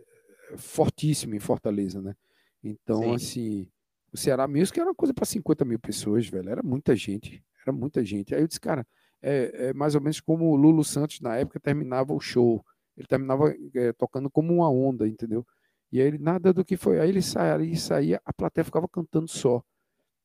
[0.57, 2.15] fortíssimo em Fortaleza, né?
[2.63, 3.15] Então, Sim.
[3.15, 3.71] assim,
[4.11, 7.43] o Ceará mesmo que era uma coisa para 50 mil pessoas, velho, era muita gente,
[7.61, 8.35] era muita gente.
[8.35, 8.85] Aí eu disse, cara,
[9.21, 12.63] é, é mais ou menos como o Lulu Santos na época terminava o show.
[12.97, 15.45] Ele terminava é, tocando como uma onda, entendeu?
[15.91, 16.99] E aí ele, nada do que foi.
[16.99, 19.63] Aí ele saía, e saía, a plateia ficava cantando só.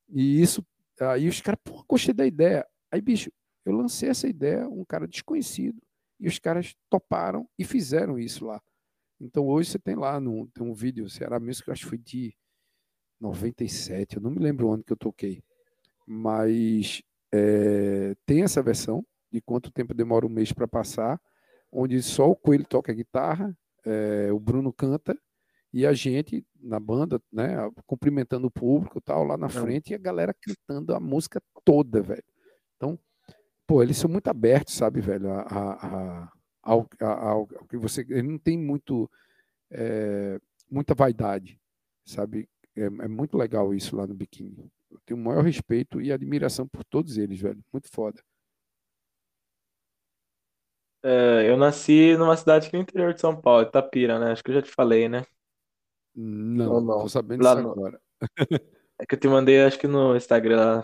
[0.09, 0.65] E isso,
[1.01, 2.67] aí os caras, pô, gostei da ideia.
[2.91, 3.31] Aí, bicho,
[3.65, 5.81] eu lancei essa ideia, um cara desconhecido,
[6.21, 8.63] e os caras toparam e fizeram isso lá.
[9.21, 11.89] Então hoje você tem lá, no, tem um vídeo, Ceará mesmo, que eu acho que
[11.89, 12.35] foi de
[13.21, 15.43] 97, eu não me lembro o ano que eu toquei.
[16.07, 21.21] Mas é, tem essa versão de quanto tempo demora um mês para passar,
[21.73, 25.19] onde só o Coelho toca guitarra, é, o Bruno canta
[25.75, 29.99] e a gente na banda, né, cumprimentando o público tal, lá na frente, e a
[29.99, 32.23] galera cantando a música toda, velho.
[32.77, 32.97] Então,
[33.67, 36.33] pô, eles são muito abertos, sabe, velho, a, a, a
[36.63, 38.03] ao, ao, ao, que você.
[38.03, 39.11] Ele não tem muito.
[39.69, 41.61] É, muita vaidade,
[42.07, 42.49] sabe?
[42.77, 44.71] É, é, muito legal isso lá no biquíni.
[44.89, 47.61] Eu tenho o maior respeito e admiração por todos eles, velho.
[47.73, 48.23] Muito foda.
[51.03, 54.31] É, eu nasci numa cidade que no interior de São Paulo, Itapira, né?
[54.31, 55.27] Acho que eu já te falei, né?
[56.15, 57.01] Não, não.
[57.01, 57.73] tô sabendo Lá disso no...
[57.73, 58.01] agora.
[58.97, 60.81] É que eu te mandei, acho que no Instagram.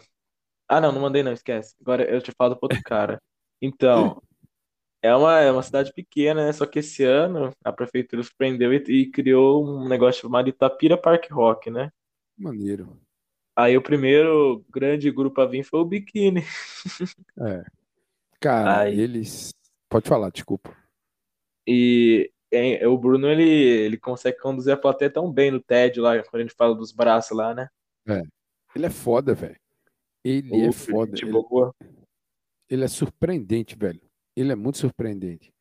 [0.69, 1.77] Ah, não, não mandei, não, esquece.
[1.81, 3.23] Agora eu te falo pro outro cara.
[3.63, 4.21] Então,
[5.01, 6.53] é uma, é uma cidade pequena, né?
[6.53, 11.31] Só que esse ano a prefeitura surpreendeu e, e criou um negócio chamado Itapira Park
[11.31, 11.93] Rock, né?
[12.37, 13.01] Maneiro.
[13.57, 16.43] Aí o primeiro grande grupo a vir foi o Biquíni.
[17.39, 17.65] É.
[18.41, 18.99] Cara, Aí...
[18.99, 19.51] eles.
[19.89, 20.75] Pode falar, desculpa.
[21.67, 26.21] E é, o Bruno, ele, ele consegue conduzir a plateia tão bem no TED lá,
[26.23, 27.69] quando a gente fala dos braços lá, né?
[28.09, 28.23] É.
[28.75, 29.59] Ele é foda, velho.
[30.25, 31.17] Ele é foda.
[31.17, 31.33] Ele,
[32.69, 34.01] ele, é surpreendente, velho.
[34.37, 35.53] Ele é muito surpreendente.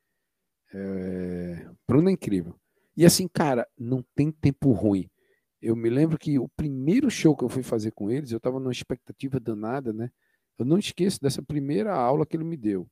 [0.73, 1.67] É...
[1.87, 2.55] Bruno é incrível.
[2.95, 5.09] E assim, cara, não tem tempo ruim.
[5.61, 8.59] Eu me lembro que o primeiro show que eu fui fazer com eles, eu tava
[8.59, 10.09] numa expectativa danada, né?
[10.57, 12.87] Eu não esqueço dessa primeira aula que ele me deu.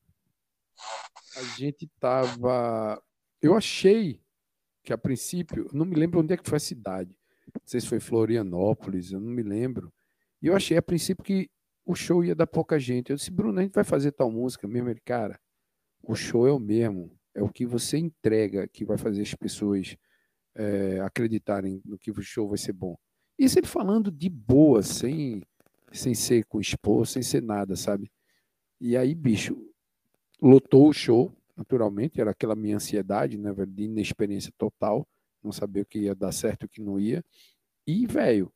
[1.35, 3.01] A gente tava
[3.41, 4.21] eu achei
[4.83, 7.15] que a princípio, não me lembro onde é que foi a cidade.
[7.53, 9.91] Não sei se foi Florianópolis, eu não me lembro.
[10.41, 11.49] E eu achei a princípio que
[11.85, 13.09] o show ia dar pouca gente.
[13.09, 14.89] Eu disse, Bruno, a gente vai fazer tal música mesmo?
[14.89, 15.39] Ele, cara,
[16.03, 17.11] o show é o mesmo.
[17.33, 19.95] É o que você entrega que vai fazer as pessoas
[20.55, 22.97] é, acreditarem no que o show vai ser bom.
[23.37, 25.43] Isso ele falando de boa, sem,
[25.91, 28.11] sem ser com expor, sem ser nada, sabe?
[28.81, 29.55] E aí, bicho,
[30.41, 35.07] lotou o show, naturalmente, era aquela minha ansiedade, né, velho, de inexperiência total,
[35.43, 37.23] não saber o que ia dar certo o que não ia.
[37.85, 38.51] E, velho,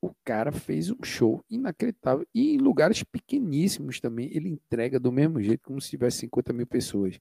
[0.00, 2.26] o cara fez um show inacreditável.
[2.34, 6.66] E em lugares pequeníssimos também, ele entrega do mesmo jeito, como se tivesse 50 mil
[6.66, 7.18] pessoas.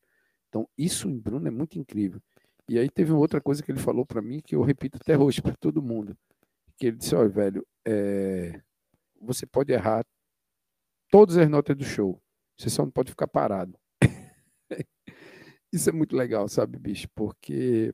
[0.48, 2.22] Então, isso em Bruno é muito incrível.
[2.68, 5.18] E aí teve uma outra coisa que ele falou para mim, que eu repito até
[5.18, 6.16] hoje para todo mundo.
[6.78, 8.62] Que ele disse, olha, velho, é...
[9.20, 10.06] você pode errar
[11.10, 12.22] todas as notas do show.
[12.58, 13.78] Você só não pode ficar parado.
[15.72, 17.08] Isso é muito legal, sabe, bicho?
[17.16, 17.94] Porque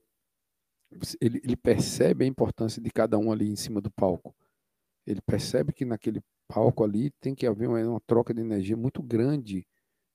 [1.19, 4.35] ele, ele percebe a importância de cada um ali em cima do palco.
[5.05, 9.01] Ele percebe que naquele palco ali tem que haver uma, uma troca de energia muito
[9.03, 9.67] grande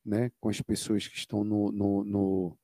[0.05, 2.59] né, com as pessoas que estão no, no, no,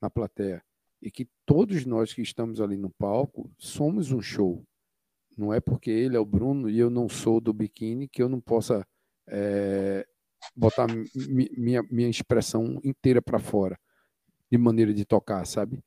[0.00, 0.62] na plateia.
[1.00, 4.64] E que todos nós que estamos ali no palco somos um show.
[5.36, 8.28] Não é porque ele é o Bruno e eu não sou do biquíni que eu
[8.28, 8.86] não possa
[9.26, 10.06] é,
[10.54, 10.86] botar
[11.56, 13.78] minha, minha expressão inteira para fora,
[14.52, 15.82] de maneira de tocar, sabe?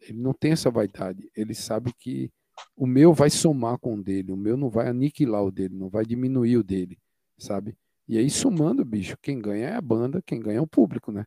[0.00, 1.28] Ele não tem essa vaidade.
[1.34, 2.30] Ele sabe que
[2.76, 5.88] o meu vai somar com o dele, o meu não vai aniquilar o dele, não
[5.88, 6.96] vai diminuir o dele,
[7.36, 7.76] sabe?
[8.06, 11.26] E aí, somando, bicho, quem ganha é a banda, quem ganha é o público, né?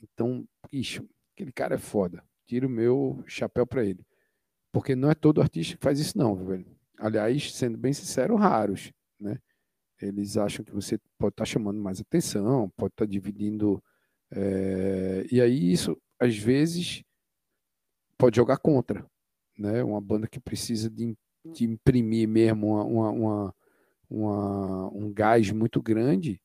[0.00, 2.22] Então, bicho, aquele cara é foda.
[2.46, 4.06] Tiro o meu chapéu para ele.
[4.70, 6.66] Porque não é todo artista que faz isso, não, velho.
[7.00, 9.40] Aliás, sendo bem sincero, raros, né?
[10.00, 13.82] Eles acham que você pode estar tá chamando mais atenção, pode estar tá dividindo.
[14.30, 15.26] É...
[15.32, 17.02] E aí, isso, às vezes,
[18.16, 19.06] pode jogar contra,
[19.56, 19.82] né?
[19.82, 21.16] Uma banda que precisa de,
[21.54, 23.54] de imprimir mesmo uma, uma,
[24.10, 26.40] uma um gás muito grande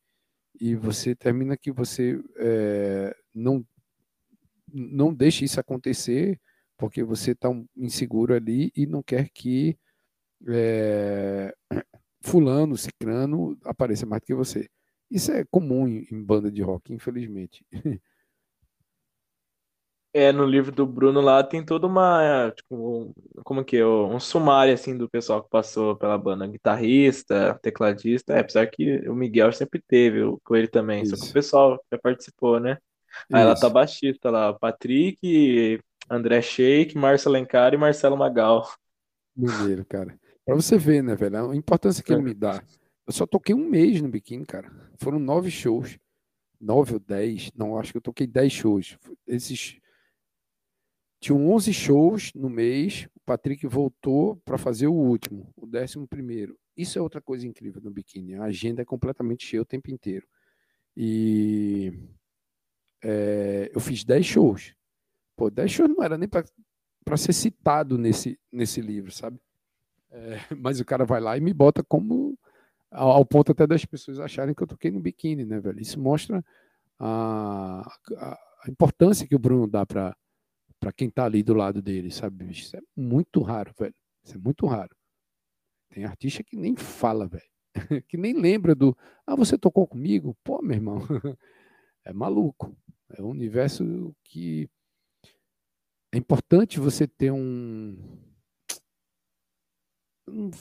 [0.59, 3.65] e você termina que você é, não,
[4.71, 6.39] não deixa isso acontecer
[6.77, 9.77] porque você está inseguro ali e não quer que
[10.47, 11.53] é,
[12.21, 14.69] fulano, cicrano apareça mais do que você.
[15.09, 17.65] Isso é comum em banda de rock, infelizmente.
[20.13, 23.11] É, no livro do Bruno lá tem toda uma, tipo,
[23.43, 28.41] como que é, um sumário, assim, do pessoal que passou pela banda, guitarrista, tecladista, é,
[28.41, 31.17] apesar que o Miguel sempre teve, com ele também, Isso.
[31.17, 32.77] só que o pessoal já participou, né?
[33.31, 38.71] Aí lá tá baixista lá, Patrick, André Sheik, Márcio Alencar e Marcelo Magal.
[39.35, 40.15] Mineiro, cara.
[40.45, 42.61] Pra você ver, né, velho, a importância que ele me dá.
[43.07, 44.69] Eu só toquei um mês no biquíni, cara.
[44.97, 45.97] Foram nove shows.
[46.59, 47.49] Nove ou dez.
[47.55, 48.97] Não, acho que eu toquei dez shows.
[49.25, 49.77] Esses
[51.23, 53.07] tinham 11 shows no mês.
[53.15, 56.59] O Patrick voltou para fazer o último, o décimo primeiro.
[56.75, 58.35] Isso é outra coisa incrível no biquíni.
[58.35, 60.27] A agenda é completamente cheia o tempo inteiro.
[60.97, 61.97] E
[63.01, 64.75] é, eu fiz 10 shows.
[65.37, 69.39] Pô, 10 shows não era nem para ser citado nesse, nesse livro, sabe?
[70.11, 72.37] É, mas o cara vai lá e me bota como
[72.91, 75.79] ao, ponto até das pessoas acharem que eu toquei no biquíni, né, velho?
[75.79, 76.43] Isso mostra
[76.99, 80.15] a, a, a importância que o Bruno dá para
[80.83, 82.51] para quem tá ali do lado dele, sabe?
[82.51, 83.95] Isso é muito raro, velho.
[84.21, 84.93] Isso é muito raro.
[85.89, 87.49] Tem artista que nem fala, velho.
[88.09, 88.95] que nem lembra do.
[89.25, 90.35] Ah, você tocou comigo?
[90.43, 90.97] Pô, meu irmão.
[92.03, 92.75] é maluco.
[93.11, 94.69] É um universo que.
[96.11, 97.97] É importante você ter um.
[100.27, 100.51] um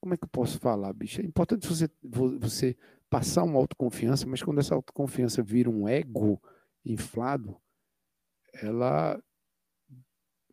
[0.00, 1.20] como é que eu posso falar, bicho?
[1.20, 2.76] É importante você, você
[3.08, 6.42] passar uma autoconfiança, mas quando essa autoconfiança vira um ego
[6.84, 7.56] inflado,
[8.62, 9.20] ela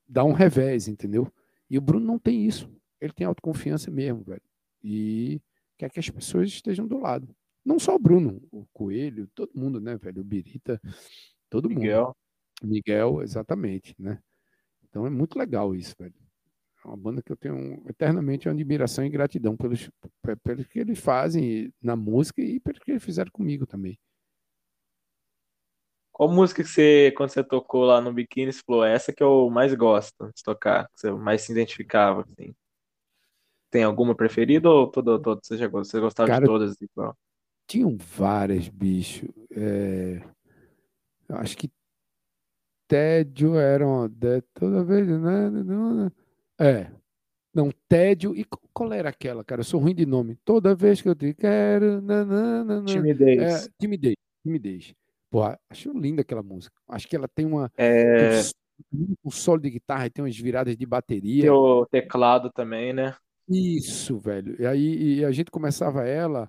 [0.07, 1.31] dá um revés, entendeu?
[1.69, 2.69] E o Bruno não tem isso.
[3.01, 4.41] Ele tem autoconfiança mesmo, velho.
[4.83, 5.41] E
[5.77, 7.35] quer que as pessoas estejam do lado.
[7.65, 10.21] Não só o Bruno, o Coelho, todo mundo, né, velho?
[10.21, 10.79] O Birita,
[11.49, 12.07] todo Miguel.
[12.07, 12.15] mundo.
[12.63, 14.19] Miguel, exatamente, né?
[14.83, 16.13] Então é muito legal isso, velho.
[16.83, 19.89] É uma banda que eu tenho eternamente uma admiração e gratidão pelos,
[20.43, 23.97] pelo que eles fazem na música e pelo que eles fizeram comigo também.
[26.13, 29.49] Qual música que você, quando você tocou lá no Biquíni, você falou, essa que eu
[29.49, 32.53] mais gosto de tocar, que você mais se identificava, assim?
[33.71, 37.17] Tem alguma preferida ou toda, toda você já você gostava Cara, de todas igual?
[37.67, 39.27] Tinham várias, bicho.
[39.51, 40.21] É...
[41.27, 41.71] Eu acho que
[42.87, 44.07] tédio era uma...
[44.53, 46.11] toda vez, né?
[46.59, 46.91] É.
[47.51, 48.35] Não, tédio.
[48.35, 49.61] E qual era aquela, cara?
[49.61, 50.37] Eu sou ruim de nome.
[50.45, 51.99] Toda vez que eu te quero.
[52.01, 53.65] Nanana, timidez.
[53.65, 54.15] É, timidez.
[54.43, 54.93] Timidez.
[55.33, 56.79] Pô, acho linda aquela música.
[56.87, 57.71] Acho que ela tem uma.
[57.75, 58.39] É...
[59.25, 61.41] Um, solo de guitarra e tem umas viradas de bateria.
[61.41, 63.15] Tem o teclado também, né?
[63.49, 64.55] Isso, velho.
[64.61, 66.47] E aí e a gente começava ela,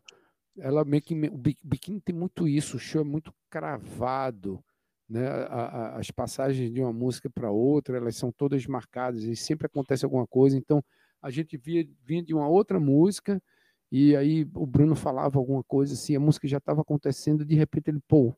[0.59, 1.15] ela meio que.
[1.15, 4.63] O biquíni tem muito isso, o show é muito cravado,
[5.09, 5.29] né?
[5.29, 9.65] A, a, as passagens de uma música para outra, elas são todas marcadas e sempre
[9.67, 10.59] acontece alguma coisa.
[10.59, 10.85] Então,
[11.23, 13.43] a gente via, vinha de uma outra música
[13.91, 17.89] e aí o Bruno falava alguma coisa assim, a música já estava acontecendo, de repente
[17.89, 18.35] ele, pô,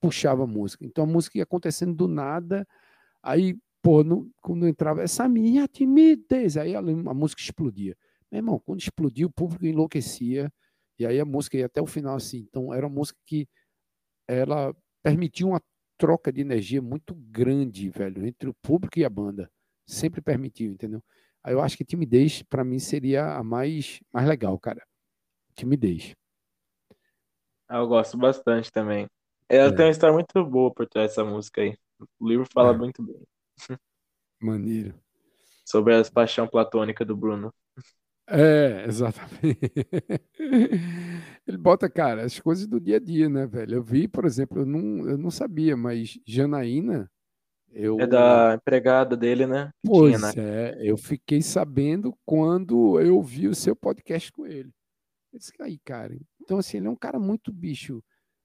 [0.00, 0.84] puxava a música.
[0.84, 2.66] Então a música ia acontecendo do nada,
[3.22, 7.96] aí, pô, no, quando entrava, essa minha timidez, aí a, a música explodia.
[8.30, 10.52] Meu irmão, quando explodiu, o público enlouquecia,
[10.98, 12.38] e aí a música ia até o final assim.
[12.48, 13.48] Então era uma música que
[14.28, 15.60] ela permitia uma
[15.98, 19.50] troca de energia muito grande, velho, entre o público e a banda.
[19.86, 21.02] Sempre permitiu, entendeu?
[21.42, 24.82] Aí eu acho que timidez, para mim, seria a mais, mais legal, cara.
[25.54, 26.14] Timidez.
[27.68, 29.06] Ah, eu gosto bastante também.
[29.50, 29.72] Ela é.
[29.72, 31.76] tem uma história muito boa por trás dessa música aí.
[32.20, 32.78] O livro fala é.
[32.78, 33.20] muito bem.
[34.40, 34.94] Maneiro.
[35.66, 37.52] Sobre a paixão platônica do Bruno.
[38.28, 39.58] É, exatamente.
[41.46, 43.74] Ele bota, cara, as coisas do dia a dia, né, velho?
[43.74, 47.10] Eu vi, por exemplo, eu não, eu não sabia, mas Janaína,
[47.72, 47.98] eu...
[47.98, 49.72] É da empregada dele, né?
[49.84, 50.32] Pois tinha, né?
[50.36, 54.70] é, eu fiquei sabendo quando eu vi o seu podcast com ele.
[55.32, 56.16] Eu disse, aí, cara.
[56.40, 58.00] Então, assim, ele é um cara muito bicho,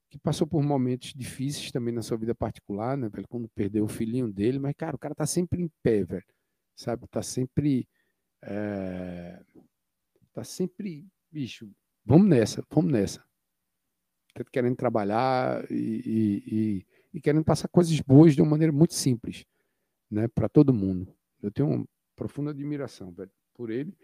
[0.09, 3.09] que passou por momentos difíceis também na sua vida particular, né?
[3.29, 6.25] Quando perdeu o filhinho dele, mas, cara, o cara tá sempre em pé, velho.
[6.75, 7.07] Sabe?
[7.07, 7.87] Tá sempre.
[8.41, 9.41] É
[10.35, 11.71] Tá sempre, bicho,
[12.05, 13.23] vamos nessa, vamos nessa.
[14.51, 19.45] Querendo trabalhar e, e, e, e querendo passar coisas boas de uma maneira muito simples,
[20.11, 21.15] né, para todo mundo.
[21.41, 21.85] Eu tenho uma
[22.17, 23.97] profunda admiração, velho, por ele.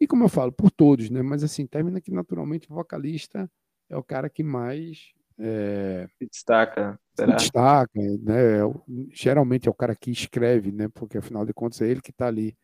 [0.00, 1.20] E como eu falo, por todos, né?
[1.20, 3.50] Mas assim, termina que naturalmente o vocalista
[3.90, 6.98] é o cara que mais é, se destaca.
[7.16, 8.58] Se destaca, né?
[8.58, 8.62] É
[9.10, 10.88] geralmente é o cara que escreve, né?
[10.88, 12.56] Porque afinal de contas é ele que está ali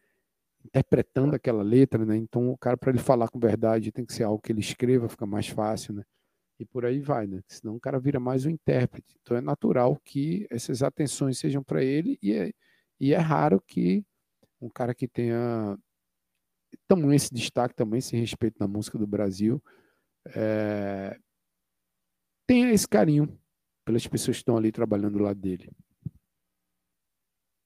[0.64, 2.16] interpretando aquela letra, né?
[2.16, 5.08] Então o cara para ele falar com verdade tem que ser algo que ele escreva,
[5.08, 6.04] fica mais fácil, né?
[6.58, 7.40] E por aí vai, né?
[7.48, 9.16] Senão o cara vira mais um intérprete.
[9.22, 12.52] Então é natural que essas atenções sejam para ele e é,
[13.00, 14.04] e é raro que
[14.60, 15.76] um cara que tenha
[16.86, 19.62] tamanho esse destaque, também esse respeito na música do Brasil,
[20.34, 21.18] é,
[22.50, 23.38] tenha esse carinho
[23.84, 25.70] pelas pessoas que estão ali trabalhando do lado dele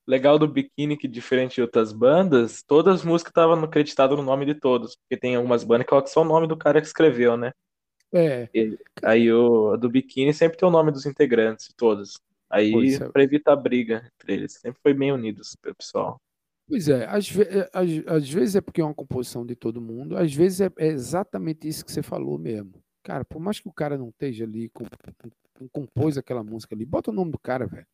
[0.06, 4.44] legal do Biquíni, que diferente de outras bandas, todas as músicas estavam acreditadas no nome
[4.44, 4.96] de todos.
[4.96, 7.52] Porque tem algumas bandas que colocam só o nome do cara que escreveu, né?
[8.12, 8.46] É.
[8.54, 12.20] E, aí o do Biquíni sempre tem o nome dos integrantes, todos.
[12.50, 13.08] Aí é.
[13.08, 14.52] para evitar briga entre eles.
[14.52, 16.20] Sempre foi bem unidos, pessoal.
[16.68, 20.16] Pois é, às, é, às, às, vezes é porque é uma composição de todo mundo,
[20.16, 22.72] às vezes é, é, exatamente isso que você falou mesmo.
[23.04, 24.84] Cara, por mais que o cara não esteja ali, com,
[25.58, 27.86] com, compôs aquela música ali, bota o nome do cara, velho.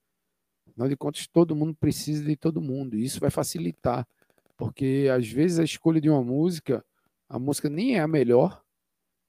[0.68, 2.96] Afinal de contas, todo mundo precisa de todo mundo.
[2.96, 4.06] E isso vai facilitar.
[4.56, 6.84] Porque às vezes a escolha de uma música,
[7.28, 8.62] a música nem é a melhor,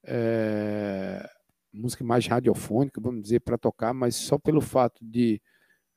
[0.03, 1.27] é,
[1.73, 5.41] música mais radiofônica, vamos dizer, para tocar, mas só pelo fato de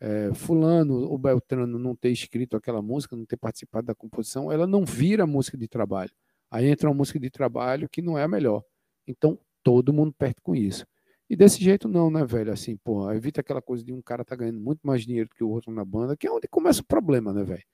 [0.00, 4.66] é, fulano ou Beltrano não ter escrito aquela música, não ter participado da composição, ela
[4.66, 6.12] não vira música de trabalho.
[6.50, 8.62] Aí entra uma música de trabalho que não é a melhor.
[9.06, 10.86] Então, todo mundo perde com isso.
[11.28, 12.52] E desse jeito não, né, velho?
[12.52, 15.48] Assim, pô, evita aquela coisa de um cara tá ganhando muito mais dinheiro que o
[15.48, 17.64] outro na banda, que é onde começa o problema, né, velho?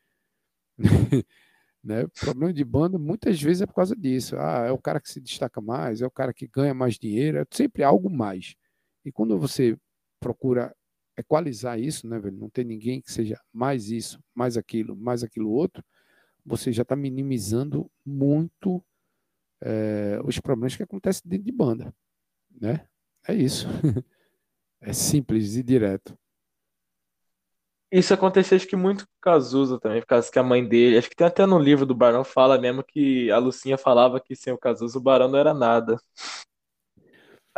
[1.82, 2.04] né?
[2.04, 4.36] O problema de banda muitas vezes é por causa disso.
[4.38, 7.38] Ah, é o cara que se destaca mais, é o cara que ganha mais dinheiro,
[7.38, 8.54] é sempre algo mais.
[9.04, 9.76] E quando você
[10.20, 10.74] procura
[11.16, 12.36] equalizar isso, né, velho?
[12.36, 15.84] Não tem ninguém que seja mais isso, mais aquilo, mais aquilo outro,
[16.44, 18.82] você já está minimizando muito
[19.62, 21.94] é, os problemas que acontecem dentro de banda,
[22.60, 22.86] né?
[23.26, 23.66] É isso.
[24.82, 26.18] É simples e direto.
[27.92, 30.96] Isso aconteceu, acho que muito com o Cazuza também, por causa que a mãe dele,
[30.96, 34.36] acho que tem até no livro do Barão, fala mesmo que a Lucinha falava que
[34.36, 35.96] sem o Cazuza o Barão não era nada.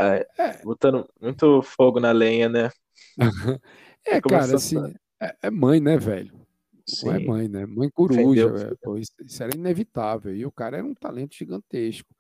[0.01, 0.63] É, é.
[0.65, 2.71] Botando muito fogo na lenha, né?
[4.07, 4.79] é, cara, assim,
[5.21, 6.42] é, é, mãe, né, velho?
[6.97, 7.07] Sim.
[7.07, 7.67] Não é mãe, né?
[7.67, 10.35] Mãe coruja, é, pô, isso, isso, era inevitável.
[10.35, 12.15] E o cara era um talento gigantesco.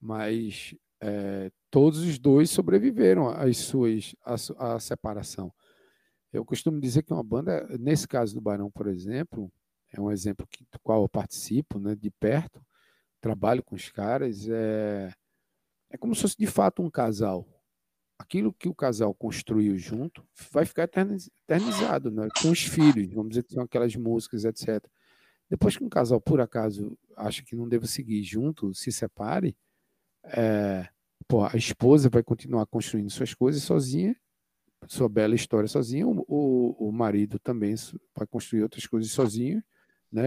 [0.00, 5.52] Mas é, todos os dois sobreviveram às suas à, à separação.
[6.32, 9.50] Eu costumo dizer que uma banda, nesse caso do Barão, por exemplo,
[9.90, 12.60] é um exemplo que, do qual eu participo, né, de perto,
[13.20, 15.12] trabalho com os caras, é,
[15.90, 17.46] é como se fosse de fato um casal.
[18.18, 23.44] Aquilo que o casal construiu junto vai ficar eternizado, né, com os filhos, vamos dizer
[23.44, 24.84] que são aquelas músicas, etc.
[25.48, 29.56] Depois que um casal, por acaso, acha que não deve seguir junto, se separe,
[30.24, 30.88] é,
[31.26, 34.16] pô, a esposa vai continuar construindo suas coisas sozinha,
[34.86, 37.74] sua bela história sozinha, o, o, o marido também
[38.16, 39.62] vai construir outras coisas sozinho,
[40.10, 40.26] né?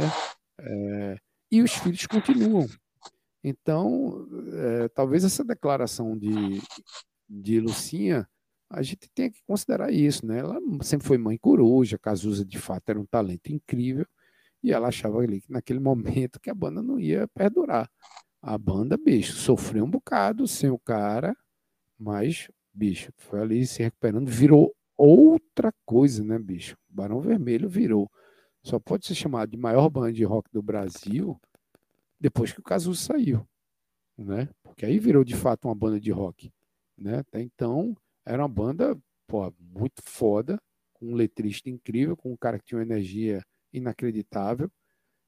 [0.60, 1.18] É,
[1.52, 2.68] e os filhos continuam.
[3.44, 6.62] Então, é, talvez essa declaração de,
[7.32, 8.28] de Lucinha
[8.70, 10.40] a gente tem que considerar isso, né?
[10.40, 14.06] Ela sempre foi mãe coruja, Cazuza de fato era um talento incrível,
[14.64, 17.90] e ela achava ali que naquele momento que a banda não ia perdurar.
[18.42, 21.36] A banda, bicho, sofreu um bocado sem o cara,
[22.00, 26.78] mas, bicho, foi ali se recuperando, virou outra coisa, né, bicho?
[26.90, 28.10] Barão Vermelho virou.
[28.64, 31.40] Só pode ser chamado de maior banda de rock do Brasil
[32.20, 33.46] depois que o Cazuza saiu,
[34.18, 34.48] né?
[34.64, 36.52] Porque aí virou de fato uma banda de rock,
[37.02, 37.20] né?
[37.20, 37.95] Até então
[38.26, 38.97] era uma banda
[39.28, 40.62] pô, muito foda,
[40.93, 43.43] com um letrista incrível, com um cara que tinha uma energia
[43.74, 44.70] inacreditável,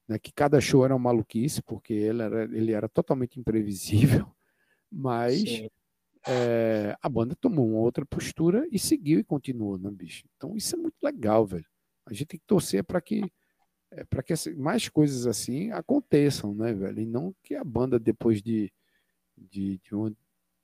[0.07, 4.27] né, que cada show era uma maluquice, porque ele era, ele era totalmente imprevisível,
[4.91, 5.65] mas
[6.27, 10.25] é, a banda tomou uma outra postura e seguiu e continuou, né, bicho?
[10.35, 11.65] Então isso é muito legal, velho.
[12.05, 13.23] A gente tem que torcer para que
[13.91, 16.99] é, para que mais coisas assim aconteçam, né, velho?
[16.99, 18.71] E não que a banda, depois de,
[19.37, 20.13] de, de uma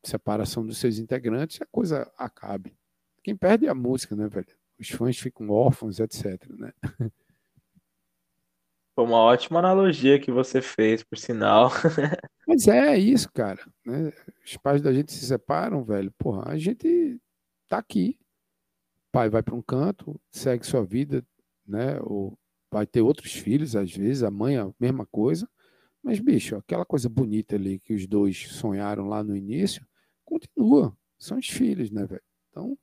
[0.04, 2.76] separação dos seus integrantes, a coisa acabe.
[3.24, 4.48] Quem perde é a música, né, velho?
[4.80, 6.72] Os fãs ficam órfãos, etc, né?
[8.96, 11.72] Foi uma ótima analogia que você fez, por sinal.
[12.46, 13.62] Mas é isso, cara.
[13.86, 14.12] Né?
[14.46, 16.12] Os pais da gente se separam, velho.
[16.18, 17.18] Porra, a gente
[17.70, 18.20] tá aqui.
[19.08, 21.26] O pai vai para um canto, segue sua vida,
[21.66, 21.98] né?
[22.02, 22.38] Ou
[22.70, 25.48] vai ter outros filhos, às vezes, a mãe a mesma coisa.
[26.04, 29.86] Mas, bicho, aquela coisa bonita ali que os dois sonharam lá no início,
[30.30, 30.96] continua.
[31.18, 32.22] São os filhos, né, velho?
[32.50, 32.78] Então,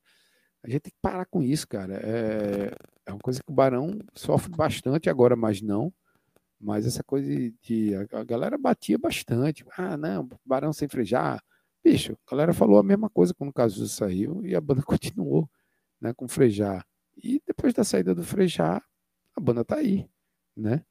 [0.62, 1.94] a gente tem que parar com isso, cara.
[2.02, 2.74] É,
[3.06, 5.92] é uma coisa que o Barão sofre bastante agora, mas não.
[6.60, 7.28] Mas essa coisa
[7.62, 7.94] de.
[8.12, 9.64] A, galera batia bastante.
[9.76, 11.42] Ah, não, Barão sem frejar.
[11.84, 15.48] Bicho, a galera falou a mesma coisa quando o Cazuza saiu e a banda continuou
[16.00, 16.84] né, com frejar.
[17.16, 18.82] E depois da saída do frejar,
[19.36, 20.08] a banda tá aí,
[20.56, 20.84] né?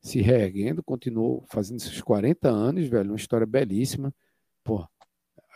[0.00, 4.14] Se reerguendo, continuou fazendo esses 40 anos, velho, uma história belíssima.
[4.62, 4.86] Pô,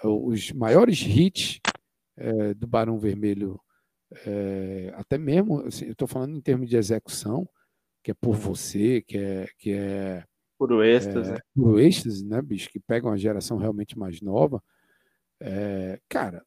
[0.09, 1.61] os maiores hits
[2.17, 3.61] é, do Barão Vermelho,
[4.27, 7.49] é, até mesmo, assim, eu estou falando em termos de execução,
[8.03, 9.49] que é por você, que é.
[9.59, 10.25] Que é
[10.59, 11.33] puro êxtase.
[11.33, 12.69] É, puro êxtase, né, bicho?
[12.71, 14.63] Que pega uma geração realmente mais nova.
[15.41, 16.45] É, cara,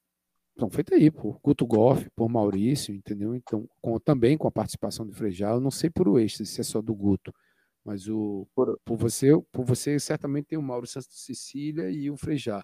[0.52, 3.36] estão feitos aí por Guto Goff, por Maurício, entendeu?
[3.36, 6.62] Então, com, também com a participação do Frejal, eu não sei por o êxtase, se
[6.62, 7.34] é só do Guto,
[7.84, 12.18] mas o, por, por você, por você certamente tem o Mauro Santos Cecília e o
[12.18, 12.64] Frejá.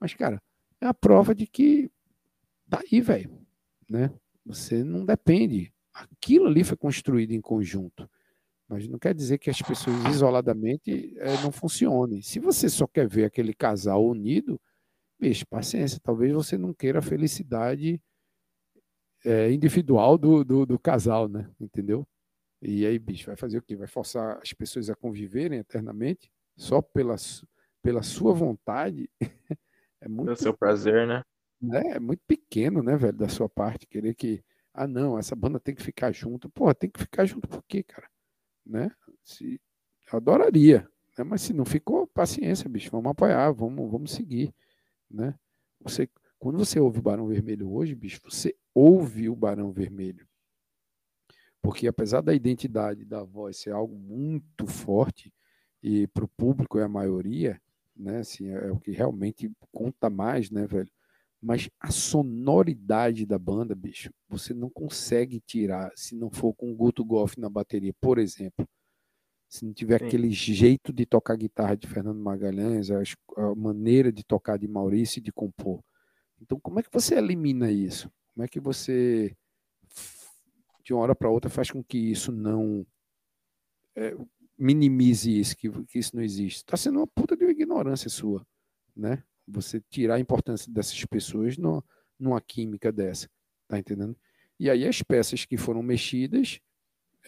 [0.00, 0.40] Mas, cara,
[0.80, 1.90] é a prova de que
[2.68, 3.38] tá aí, velho,
[3.88, 4.10] né?
[4.44, 5.72] Você não depende.
[5.92, 8.08] Aquilo ali foi construído em conjunto.
[8.68, 12.20] Mas não quer dizer que as pessoas isoladamente é, não funcionem.
[12.20, 14.60] Se você só quer ver aquele casal unido,
[15.18, 16.00] bicho, paciência.
[16.02, 18.00] Talvez você não queira a felicidade
[19.24, 21.50] é, individual do, do, do, casal, né?
[21.60, 22.06] Entendeu?
[22.60, 23.76] E aí, bicho, vai fazer o quê?
[23.76, 27.16] Vai forçar as pessoas a conviverem eternamente só pela,
[27.82, 29.10] pela sua vontade?
[30.00, 30.24] é muito.
[30.24, 31.22] Pelo seu prazer, né?
[31.72, 34.44] É, é muito pequeno, né, velho, da sua parte, querer que.
[34.74, 36.50] Ah, não, essa banda tem que ficar junto.
[36.50, 38.06] Porra, tem que ficar junto por quê, cara?
[38.66, 38.90] né?
[39.22, 39.60] Se,
[40.12, 41.24] adoraria, né?
[41.24, 44.52] mas se não ficou, paciência, bicho, vamos apoiar, vamos, vamos seguir,
[45.10, 45.38] né?
[45.80, 50.26] Você, quando você ouve o Barão Vermelho hoje, bicho, você ouve o Barão Vermelho.
[51.62, 55.32] Porque apesar da identidade da voz ser algo muito forte,
[55.82, 57.60] e para o público é a maioria,
[57.96, 58.18] né?
[58.18, 60.90] Assim, é, é o que realmente conta mais, né, velho?
[61.40, 66.74] Mas a sonoridade da banda, bicho, você não consegue tirar se não for com o
[66.74, 68.66] Guto Goff na bateria, por exemplo.
[69.48, 70.06] Se não tiver Sim.
[70.06, 73.00] aquele jeito de tocar guitarra de Fernando Magalhães, a,
[73.54, 75.80] maneira de tocar de Maurício e de compor.
[76.40, 78.10] Então, como é que você elimina isso?
[78.34, 79.34] Como é que você,
[80.84, 82.84] de uma hora para outra, faz com que isso não
[83.94, 84.16] é,
[84.58, 86.58] minimize isso, que, que isso não existe?
[86.58, 88.46] Está sendo uma puta de ignorância sua,
[88.94, 89.22] né?
[89.48, 91.84] Você tirar a importância dessas pessoas no,
[92.18, 93.28] numa química dessa,
[93.68, 94.16] tá entendendo?
[94.58, 96.60] E aí as peças que foram mexidas,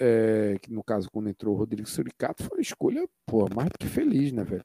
[0.01, 3.79] é, que no caso quando entrou o Rodrigo Suricato, foi uma escolha, pô, mais do
[3.79, 4.65] que feliz, né, velho?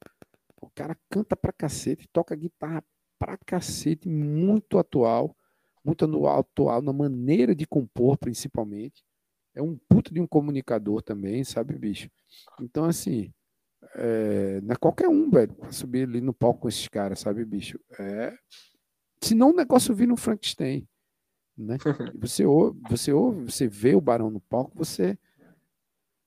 [0.62, 2.84] O cara canta pra cacete, toca guitarra
[3.20, 5.36] pra cacete, muito atual,
[5.84, 9.04] muito atual na maneira de compor, principalmente.
[9.54, 12.10] É um puto de um comunicador também, sabe, bicho?
[12.60, 13.32] Então, assim,
[13.96, 17.46] é, não é qualquer um, velho, pra subir ali no palco com esses caras, sabe,
[17.46, 17.80] bicho?
[18.00, 18.36] É.
[19.22, 20.88] Senão o negócio vira um Frankenstein.
[21.58, 21.78] Né?
[22.20, 25.16] Você ouve, você ouve, você vê o Barão no palco, você.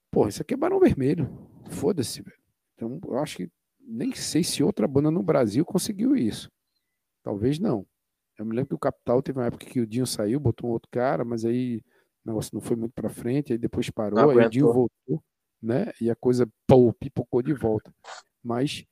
[0.08, 1.28] Pô, isso aqui é Barão Vermelho.
[1.68, 2.38] Foda-se, velho.
[2.74, 3.50] Então, eu acho que
[3.80, 6.48] nem sei se outra banda no Brasil conseguiu isso.
[7.24, 7.84] Talvez não.
[8.38, 10.72] Eu me lembro que o Capital teve uma época que o Dinho saiu, botou um
[10.72, 11.82] outro cara, mas aí
[12.24, 15.22] o negócio não foi muito pra frente, aí depois parou, aí o Dinho voltou
[15.62, 15.92] né?
[16.00, 17.92] E a coisa pô, pipocou de volta.
[18.42, 18.84] Mas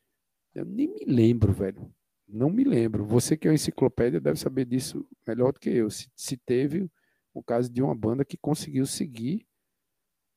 [0.55, 1.93] eu nem me lembro, velho.
[2.27, 3.05] Não me lembro.
[3.05, 5.91] Você que é uma enciclopédia deve saber disso melhor do que eu.
[5.91, 6.91] Se, se teve
[7.33, 9.47] o caso de uma banda que conseguiu seguir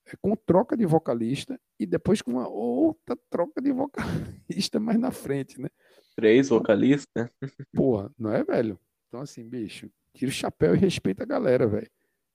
[0.06, 5.12] é, com troca de vocalista e depois com uma outra troca de vocalista mais na
[5.12, 5.70] frente, né?
[6.16, 7.30] Três vocalistas?
[7.74, 8.80] Porra, não é, velho?
[9.08, 11.90] Então, assim, bicho, tira o chapéu e respeita a galera, velho.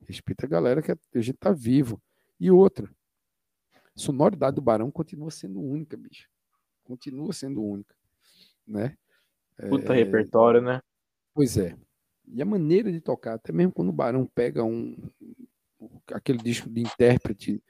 [0.06, 2.00] Respeita a galera que a gente tá vivo.
[2.38, 2.88] E outra,
[3.94, 6.28] sonoridade do Barão continua sendo única, bicho.
[6.84, 7.94] Continua sendo única,
[8.66, 8.96] né?
[9.68, 9.96] Puta é...
[9.96, 10.80] repertório, né?
[11.34, 11.76] Pois é.
[12.26, 14.96] E a maneira de tocar, até mesmo quando o Barão pega um
[16.12, 17.62] aquele disco de intérprete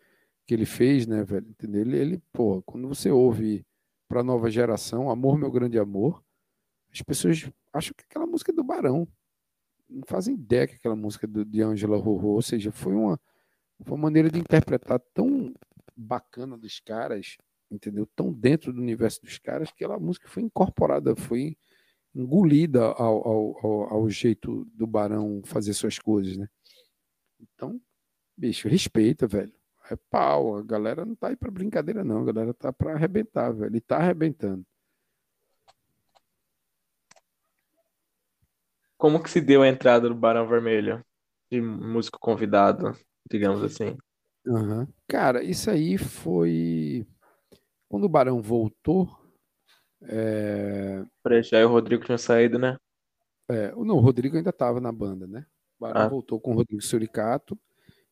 [0.46, 1.48] que ele fez, né, velho?
[1.48, 1.80] Entendeu?
[1.80, 3.64] Ele, ele pô, quando você ouve
[4.08, 6.22] para nova geração, Amor, Meu Grande Amor,
[6.92, 9.08] as pessoas acham que aquela música é do Barão.
[9.88, 13.18] Não fazem ideia que aquela música é do, de Angela Rorô, ou seja, foi uma,
[13.82, 15.41] foi uma maneira de interpretar tão
[15.96, 17.36] bacana dos caras,
[17.70, 18.06] entendeu?
[18.14, 21.56] Tão dentro do universo dos caras, que aquela música foi incorporada, foi
[22.14, 26.48] engolida ao, ao, ao, ao jeito do Barão fazer suas coisas, né?
[27.40, 27.80] Então,
[28.36, 29.52] bicho, respeita, velho.
[29.90, 30.56] É pau.
[30.56, 32.22] A galera não tá aí pra brincadeira, não.
[32.22, 33.72] A galera tá pra arrebentar, velho.
[33.72, 34.64] Ele tá arrebentando.
[38.96, 41.04] Como que se deu a entrada do Barão Vermelho?
[41.50, 42.96] De músico convidado,
[43.28, 43.96] digamos assim.
[44.46, 44.86] Uhum.
[45.08, 47.06] Cara, isso aí foi.
[47.88, 49.08] Quando o Barão voltou.
[50.02, 51.04] É...
[51.42, 52.76] Já e o Rodrigo tinham saído, né?
[53.48, 55.46] É, não, o Rodrigo ainda estava na banda, né?
[55.78, 56.08] O Barão ah.
[56.08, 57.58] voltou com o Rodrigo Suricato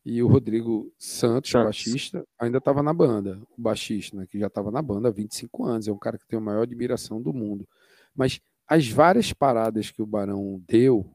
[0.04, 1.66] e o Rodrigo Santos, Santos.
[1.66, 3.40] baixista, ainda estava na banda.
[3.56, 5.88] O baixista, né, que já estava na banda há 25 anos.
[5.88, 7.68] É um cara que tem a maior admiração do mundo.
[8.14, 11.10] Mas as várias paradas que o Barão deu,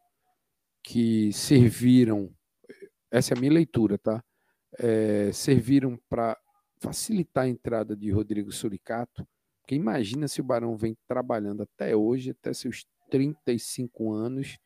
[0.84, 2.30] que serviram,
[3.12, 4.24] essa é a minha leitura, tá?
[4.80, 6.38] É, serviram para
[6.80, 9.28] facilitar a entrada de Rodrigo Suricato,
[9.62, 14.58] porque imagina se o Barão vem trabalhando até hoje, até seus 35 anos,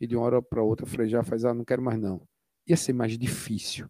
[0.00, 2.26] e de uma hora para outra frejar faz, ah, não quero mais não.
[2.66, 3.88] Ia ser mais difícil,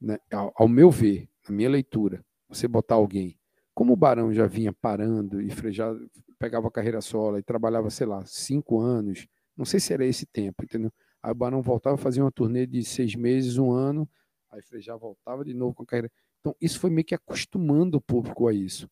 [0.00, 0.18] né?
[0.32, 3.38] ao, ao meu ver, na minha leitura, você botar alguém
[3.76, 5.94] como o Barão já vinha parando e já
[6.38, 10.24] pegava a carreira solo e trabalhava, sei lá, cinco anos, não sei se era esse
[10.24, 10.90] tempo, entendeu?
[11.22, 14.08] Aí o Barão voltava, fazia uma turnê de seis meses, um ano,
[14.50, 16.10] aí Frejá voltava de novo com a carreira.
[16.40, 18.88] Então, isso foi meio que acostumando o público a isso.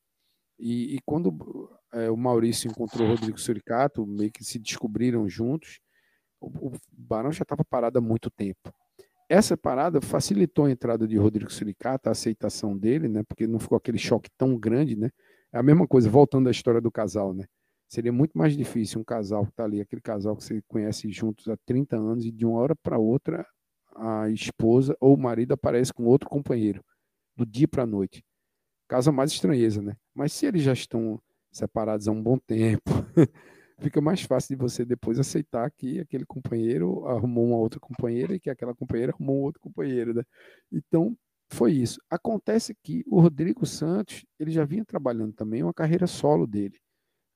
[0.58, 5.80] E, e quando é, o Maurício encontrou o Rodrigo Suricato, meio que se descobriram juntos,
[6.40, 8.72] o, o Barão já estava parado há muito tempo
[9.28, 13.22] essa parada facilitou a entrada de Rodrigo Suricato, a aceitação dele, né?
[13.26, 15.10] Porque não ficou aquele choque tão grande, né?
[15.52, 17.44] É a mesma coisa, voltando à história do casal, né?
[17.88, 21.48] Seria muito mais difícil um casal que está ali, aquele casal que você conhece juntos
[21.48, 23.46] há 30 anos e de uma hora para outra
[23.94, 26.84] a esposa ou o marido aparece com outro companheiro,
[27.36, 28.24] do dia para a noite.
[28.88, 29.96] Causa mais estranheza, né?
[30.14, 31.20] Mas se eles já estão
[31.50, 32.82] separados há um bom tempo,
[33.80, 38.40] fica mais fácil de você depois aceitar que aquele companheiro arrumou uma outra companheira e
[38.40, 40.22] que aquela companheira arrumou um outro companheiro, né?
[40.72, 41.16] Então,
[41.50, 42.00] foi isso.
[42.10, 46.78] Acontece que o Rodrigo Santos, ele já vinha trabalhando também uma carreira solo dele,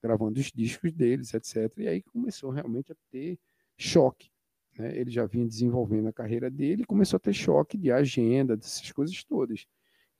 [0.03, 1.71] gravando os discos deles, etc.
[1.77, 3.39] E aí começou realmente a ter
[3.77, 4.29] choque.
[4.77, 4.97] Né?
[4.97, 9.23] Ele já vinha desenvolvendo a carreira dele começou a ter choque de agenda, dessas coisas
[9.23, 9.65] todas.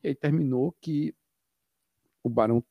[0.04, 1.14] E aí terminou que
[2.24, 2.64] o Barão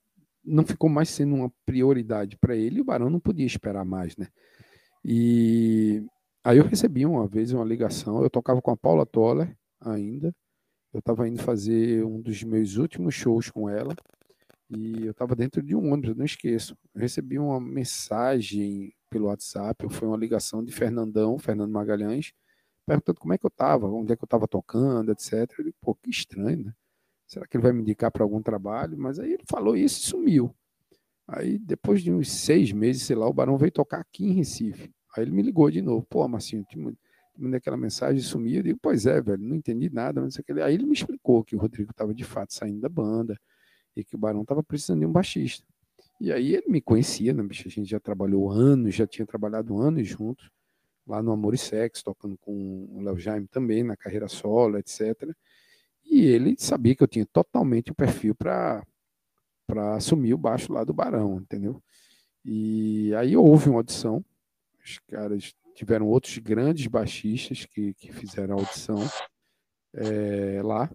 [0.44, 4.16] não ficou mais sendo uma prioridade para ele e o Barão não podia esperar mais,
[4.16, 4.28] né?
[5.04, 6.04] E
[6.42, 10.34] aí eu recebi uma vez uma ligação, eu tocava com a Paula Toller ainda,
[10.92, 13.94] eu estava indo fazer um dos meus últimos shows com ela
[14.70, 16.76] e eu estava dentro de um ônibus, não esqueço.
[16.94, 22.32] Eu recebi uma mensagem pelo WhatsApp, foi uma ligação de Fernandão, Fernando Magalhães,
[22.86, 25.32] perguntando como é que eu estava, onde é que eu estava tocando, etc.
[25.58, 26.74] Eu disse, pô, que estranho, né?
[27.26, 28.96] Será que ele vai me indicar para algum trabalho?
[28.98, 30.54] Mas aí ele falou isso e sumiu.
[31.26, 34.90] Aí, depois de uns seis meses, sei lá, o Barão veio tocar aqui em Recife.
[35.14, 36.06] Aí ele me ligou de novo.
[36.08, 36.78] Pô, Marcinho, te
[37.36, 38.56] mandei aquela mensagem sumiu.
[38.56, 40.26] Eu digo, pois é, velho, não entendi nada.
[40.64, 43.38] Aí ele me explicou que o Rodrigo estava de fato saindo da banda
[43.94, 45.66] e que o Barão estava precisando de um baixista.
[46.20, 47.68] E aí ele me conhecia, né, bicho?
[47.68, 50.50] A gente já trabalhou anos, já tinha trabalhado anos juntos,
[51.06, 55.32] lá no Amor e Sexo, tocando com o Léo Jaime também, na carreira solo, etc.
[56.04, 58.84] E ele sabia que eu tinha totalmente o perfil para
[59.94, 61.82] assumir o baixo lá do Barão, entendeu?
[62.44, 64.24] E aí houve uma audição,
[64.82, 68.98] os caras tiveram outros grandes baixistas que, que fizeram a audição
[69.94, 70.90] é, lá,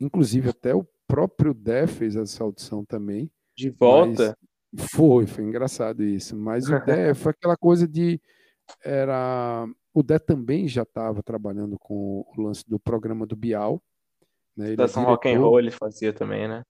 [0.00, 3.30] inclusive até o próprio Dé fez essa audição também.
[3.56, 4.36] De volta?
[4.76, 6.36] Foi, foi engraçado isso.
[6.36, 8.20] Mas o Dé foi aquela coisa de.
[8.84, 13.80] Era, o Dé também já estava trabalhando com o lance do programa do Bial,
[14.56, 14.66] né?
[14.66, 16.62] Ele Estação é Rock and Roll ele fazia também, né?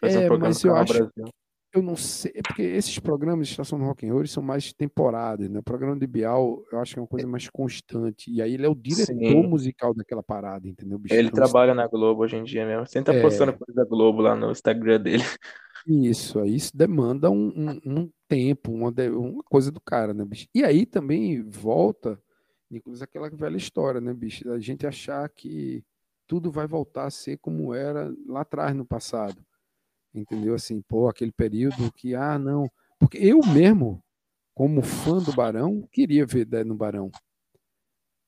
[0.00, 1.32] Fazia é, um programa mas eu acho, Brasil.
[1.74, 4.72] eu não sei, é porque esses programas de Estação do Rock and Roll são mais
[4.72, 5.58] temporadas, né?
[5.58, 8.30] O programa de Bial, eu acho que é uma coisa mais constante.
[8.30, 9.46] E aí ele é o diretor Sim.
[9.46, 10.98] musical daquela parada, entendeu?
[10.98, 11.14] Bicho?
[11.14, 12.86] Ele então, trabalha na Globo hoje em dia mesmo.
[12.86, 13.22] Sempre tá é...
[13.22, 15.24] postando coisa da Globo lá no Instagram dele.
[15.86, 20.46] Isso, aí isso demanda um, um, um tempo, uma, uma coisa do cara, né, bicho?
[20.54, 22.20] E aí também volta,
[22.70, 24.50] inclusive, aquela velha história, né, bicho?
[24.52, 25.84] A gente achar que
[26.26, 29.44] tudo vai voltar a ser como era lá atrás no passado
[30.14, 30.54] entendeu?
[30.54, 32.70] Assim, pô, aquele período que, ah, não.
[32.98, 34.02] Porque eu mesmo,
[34.54, 37.10] como fã do Barão, queria ver Dé no Barão.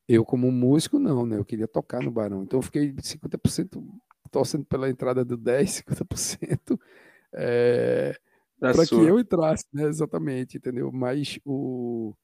[0.09, 1.37] Eu, como músico, não, né?
[1.39, 2.43] Eu queria tocar no Barão.
[2.43, 3.83] Então, eu fiquei 50%
[4.31, 6.79] torcendo pela entrada do 10, 50%
[7.35, 8.19] é,
[8.59, 9.85] para que eu entrasse, né?
[9.85, 10.93] Exatamente, entendeu?
[10.93, 12.15] Mas o.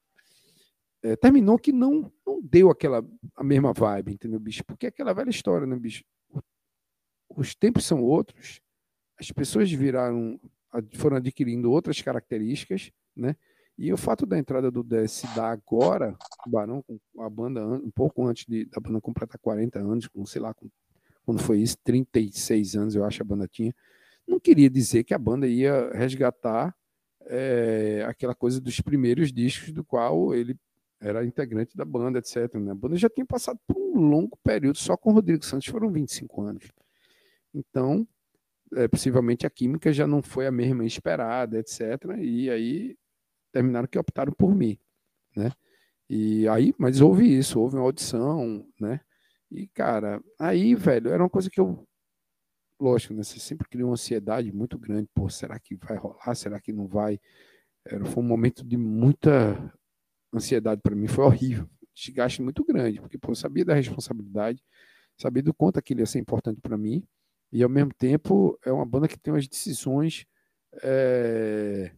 [1.01, 3.05] É, terminou que não, não deu aquela
[3.35, 4.63] a mesma vibe, entendeu, bicho?
[4.65, 6.03] Porque é aquela velha história, né, bicho?
[7.29, 8.61] Os tempos são outros,
[9.19, 10.39] as pessoas viraram,
[10.95, 13.35] foram adquirindo outras características, né?
[13.77, 16.83] E o fato da entrada do DS dar agora, o Barão,
[17.19, 20.69] a banda um pouco antes de, da banda completar 40 anos, com, sei lá, com,
[21.25, 23.73] quando foi isso, 36 anos eu acho a banda tinha,
[24.29, 26.75] não queria dizer que a banda ia resgatar
[27.25, 30.57] é, aquela coisa dos primeiros discos do qual ele
[30.99, 32.53] era integrante da banda, etc.
[32.55, 32.71] Né?
[32.71, 35.91] A banda já tinha passado por um longo período, só com o Rodrigo Santos foram
[35.91, 36.71] 25 anos.
[37.53, 38.07] Então,
[38.75, 41.81] é, possivelmente a química já não foi a mesma esperada, etc.
[42.19, 42.97] E aí
[43.51, 44.77] terminaram que optaram por mim,
[45.35, 45.51] né?
[46.09, 48.99] E aí, mas houve isso, houve uma audição, né?
[49.51, 51.87] E cara, aí, velho, era uma coisa que eu
[52.79, 53.23] lógico, né?
[53.23, 56.35] Você sempre cria uma ansiedade muito grande, pô, será que vai rolar?
[56.35, 57.19] Será que não vai?
[57.85, 59.73] Era, foi um momento de muita
[60.33, 64.63] ansiedade para mim, foi horrível, desgaste muito grande, porque pô, eu sabia da responsabilidade,
[65.17, 67.03] sabia do quanto aquilo ia ser importante para mim,
[67.51, 70.25] e ao mesmo tempo é uma banda que tem umas decisões
[70.83, 71.91] é,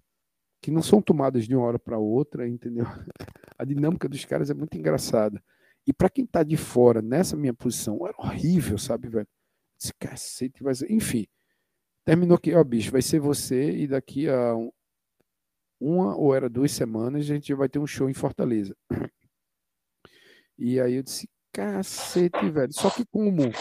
[0.62, 2.86] que não são tomadas de uma hora para outra, entendeu?
[3.58, 5.44] A dinâmica dos caras é muito engraçada.
[5.86, 9.28] E para quem tá de fora, nessa minha posição, era horrível, sabe, velho?
[9.82, 10.92] Esse cacete vai ser.
[10.92, 11.26] Enfim,
[12.06, 14.72] terminou que, ó, bicho, vai ser você e daqui a um,
[15.80, 18.76] uma ou era duas semanas a gente vai ter um show em Fortaleza.
[20.58, 22.72] E aí eu disse, cacete, velho.
[22.72, 23.52] Só que como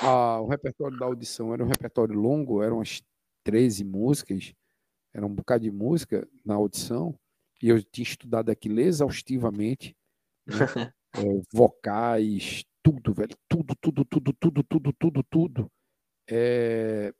[0.00, 3.02] a, o repertório da audição era um repertório longo, eram umas
[3.42, 4.54] 13 músicas,
[5.12, 7.18] era um bocado de música na audição,
[7.60, 9.96] e eu tinha estudado aquilo exaustivamente,
[10.46, 10.54] né?
[11.14, 15.72] é, vocais, tudo, velho, tudo, tudo, tudo, tudo, tudo, tudo, tudo.
[16.28, 17.12] É,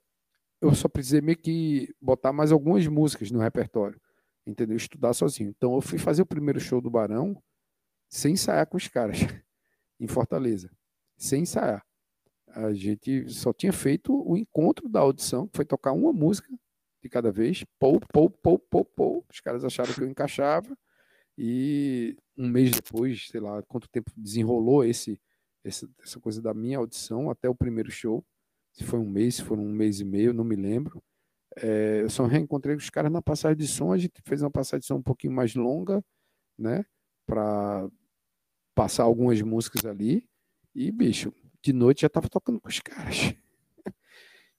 [0.61, 3.99] eu só precisei meio que botar mais algumas músicas no repertório,
[4.45, 4.77] entendeu?
[4.77, 5.49] Estudar sozinho.
[5.49, 7.41] Então eu fui fazer o primeiro show do Barão
[8.09, 9.17] sem ensaiar com os caras,
[9.99, 10.69] em Fortaleza,
[11.17, 11.83] sem ensaiar
[12.55, 16.47] a gente só tinha feito o encontro da audição, que foi tocar uma música
[17.01, 19.25] de cada vez, pou, pou, pou, pou, pou.
[19.31, 20.77] Os caras acharam que eu encaixava.
[21.37, 25.19] E um mês depois, sei lá quanto tempo desenrolou esse,
[25.63, 28.25] esse essa coisa da minha audição até o primeiro show.
[28.71, 31.01] Se foi um mês, se foram um mês e meio, não me lembro.
[31.57, 33.93] É, eu só reencontrei os caras na passagem de som.
[33.93, 36.03] A gente fez uma passagem de som um pouquinho mais longa,
[36.57, 36.85] né?
[37.25, 37.89] Para
[38.75, 40.27] passar algumas músicas ali.
[40.75, 43.15] E, bicho, de noite já estava tocando com os caras.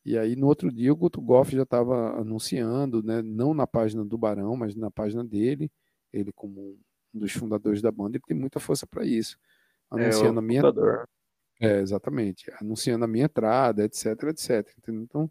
[0.06, 4.04] E aí no outro dia o Guto Goff já estava anunciando, né, não na página
[4.04, 5.72] do Barão, mas na página dele,
[6.12, 6.78] ele como
[7.14, 9.38] um dos fundadores da banda, ele tem muita força para isso.
[9.98, 11.08] É, anunciando é, a minha fundador.
[11.60, 14.68] É, exatamente, anunciando a minha entrada, etc, etc.
[14.88, 15.30] Então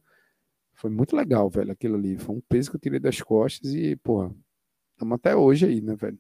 [0.74, 2.18] foi muito legal, velho, aquilo ali.
[2.18, 4.34] Foi um peso que eu tirei das costas e, porra,
[4.94, 6.20] estamos até hoje aí, né, velho?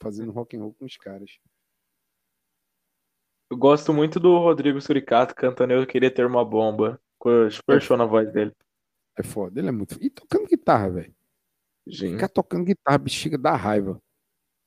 [0.00, 1.38] Fazendo rock and roll com os caras.
[3.50, 7.00] Eu gosto muito do Rodrigo Suricato cantando Eu Queria Ter Uma Bomba.
[7.50, 7.80] Super é.
[7.80, 8.54] show na voz dele.
[9.16, 9.96] É foda, ele é muito.
[10.00, 11.14] E tocando guitarra, velho.
[11.90, 14.00] Ficar tocando guitarra, bexiga dá raiva.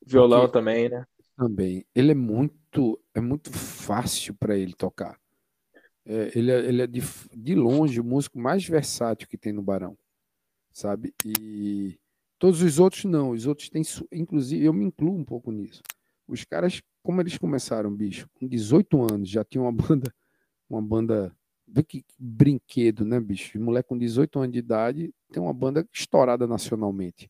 [0.05, 0.53] Violão Porque...
[0.53, 1.05] também, né?
[1.37, 1.85] Também.
[1.95, 2.59] Ele é muito.
[3.13, 5.19] É muito fácil para ele tocar.
[6.05, 7.01] É, ele é, ele é de,
[7.35, 9.97] de longe o músico mais versátil que tem no Barão.
[10.71, 11.13] Sabe?
[11.25, 11.99] E
[12.39, 13.31] todos os outros não.
[13.31, 13.83] Os outros têm.
[14.11, 15.81] Inclusive, eu me incluo um pouco nisso.
[16.27, 20.13] Os caras como eles começaram, bicho, com 18 anos, já tinha uma banda,
[20.69, 21.35] uma banda,
[21.67, 23.59] vê que brinquedo, né, bicho?
[23.59, 27.29] Moleque com 18 anos de idade tem uma banda estourada nacionalmente.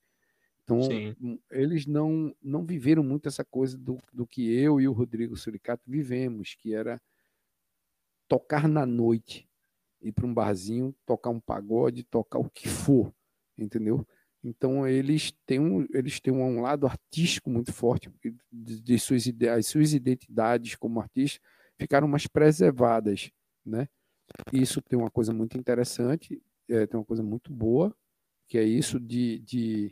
[0.71, 1.39] Então, Sim.
[1.51, 5.83] eles não, não viveram muito essa coisa do, do que eu e o Rodrigo Suricato
[5.85, 7.01] vivemos, que era
[8.27, 9.49] tocar na noite,
[10.01, 13.13] ir para um barzinho, tocar um pagode, tocar o que for,
[13.57, 14.07] entendeu?
[14.43, 18.09] Então eles têm um, eles têm um lado artístico muito forte
[18.51, 21.41] de, de suas ideias, suas identidades como artistas
[21.77, 23.29] ficaram mais preservadas,
[23.65, 23.87] né?
[24.53, 27.93] Isso tem uma coisa muito interessante, é, tem uma coisa muito boa
[28.51, 29.89] que é isso de, de,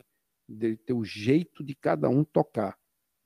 [0.50, 2.76] de ter o jeito de cada um tocar.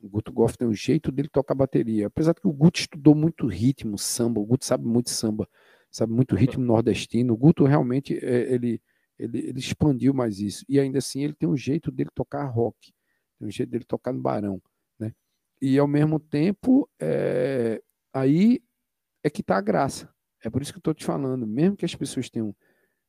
[0.01, 2.09] O Guto Goff tem o jeito dele tocar bateria.
[2.09, 5.49] Apesar de que o Guto estudou muito ritmo, samba, o Guto sabe muito samba,
[5.91, 7.33] sabe muito ritmo nordestino.
[7.33, 8.83] O Guto realmente é, ele,
[9.19, 10.65] ele, ele expandiu mais isso.
[10.69, 12.93] E ainda assim ele tem um jeito dele tocar rock,
[13.39, 14.61] tem um jeito dele tocar no Barão.
[14.99, 15.15] Né?
[15.63, 18.61] E ao mesmo tempo, é, aí
[19.23, 20.13] é que está a graça.
[20.43, 22.55] É por isso que eu estou te falando, mesmo que as pessoas tenham,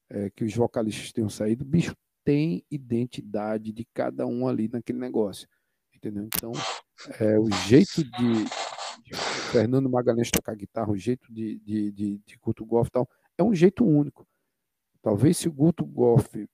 [0.10, 1.94] é, que os vocalistas tenham saído, bicho,
[2.26, 5.48] tem identidade de cada um ali naquele negócio.
[5.94, 6.26] Entendeu?
[6.26, 6.52] Então,
[7.20, 8.44] é, o jeito de,
[9.04, 9.16] de,
[9.52, 13.08] Fernando Magalhães tocar guitarra, o jeito de, de, de, de Guto Goff tal,
[13.38, 14.28] é um jeito único.
[15.02, 16.50] Talvez se o Guto Goff,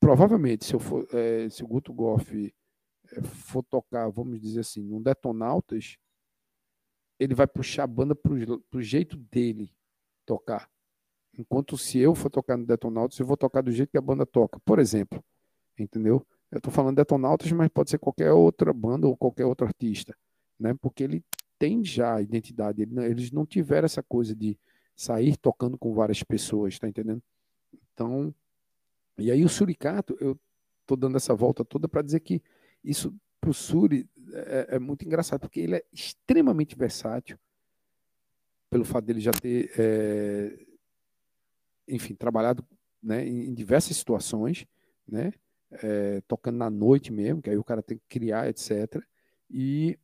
[0.00, 2.52] provavelmente, se, eu for, é, se o Guto Goff
[3.12, 5.98] é, for tocar, vamos dizer assim, num Detonautas,
[7.18, 9.72] ele vai puxar a banda para o jeito dele
[10.24, 10.70] tocar.
[11.38, 14.26] Enquanto se eu for tocar no Detonautas, eu vou tocar do jeito que a banda
[14.26, 14.60] toca.
[14.60, 15.22] Por exemplo,
[15.78, 16.26] entendeu?
[16.50, 20.14] Eu estou falando Detonautas, mas pode ser qualquer outra banda ou qualquer outro artista,
[20.58, 20.74] né?
[20.80, 21.24] Porque ele
[21.58, 22.82] tem já a identidade.
[22.82, 24.58] Eles não tiveram essa coisa de
[24.94, 27.22] sair tocando com várias pessoas, tá entendendo?
[27.92, 28.34] Então,
[29.16, 30.38] e aí o Suricato, eu
[30.86, 32.42] tô dando essa volta toda para dizer que
[32.84, 37.38] isso pro Suri é, é, muito engraçado, porque ele é extremamente versátil,
[38.70, 40.58] pelo fato dele já ter, é,
[41.94, 42.66] enfim, trabalhado
[43.02, 44.66] né, em diversas situações,
[45.06, 45.32] né,
[45.70, 49.02] é, tocando na noite mesmo, que aí o cara tem que criar, etc.
[49.50, 49.98] E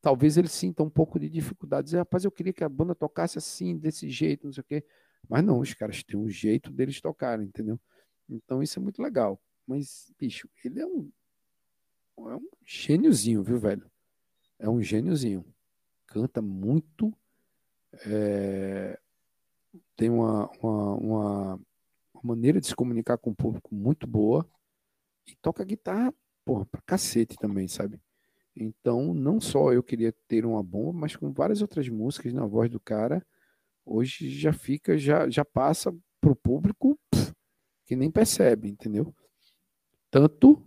[0.00, 3.38] talvez ele sinta um pouco de dificuldade, dizer, rapaz, eu queria que a banda tocasse
[3.38, 4.84] assim, desse jeito, não sei o quê.
[5.28, 7.78] Mas não, os caras têm um jeito deles tocarem, entendeu?
[8.28, 9.40] Então isso é muito legal.
[9.66, 11.10] Mas, bicho, ele é um,
[12.18, 13.90] é um gêniozinho, viu, velho?
[14.58, 15.44] É um gêniozinho.
[16.06, 17.14] Canta muito.
[18.06, 18.98] É...
[20.00, 21.60] Tem uma, uma, uma,
[22.22, 24.48] maneira de se comunicar com o público muito boa.
[25.26, 26.10] E toca guitarra,
[26.42, 28.00] porra, pra cacete também, sabe?
[28.56, 32.70] Então, não só eu queria ter uma bomba, mas com várias outras músicas na voz
[32.70, 33.22] do cara,
[33.84, 37.34] hoje já fica, já, já passa pro público pff,
[37.84, 39.14] que nem percebe, entendeu?
[40.10, 40.66] Tanto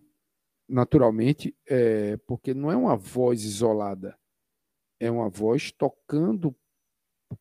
[0.70, 4.16] naturalmente, é, porque não é uma voz isolada,
[5.00, 6.56] é uma voz tocando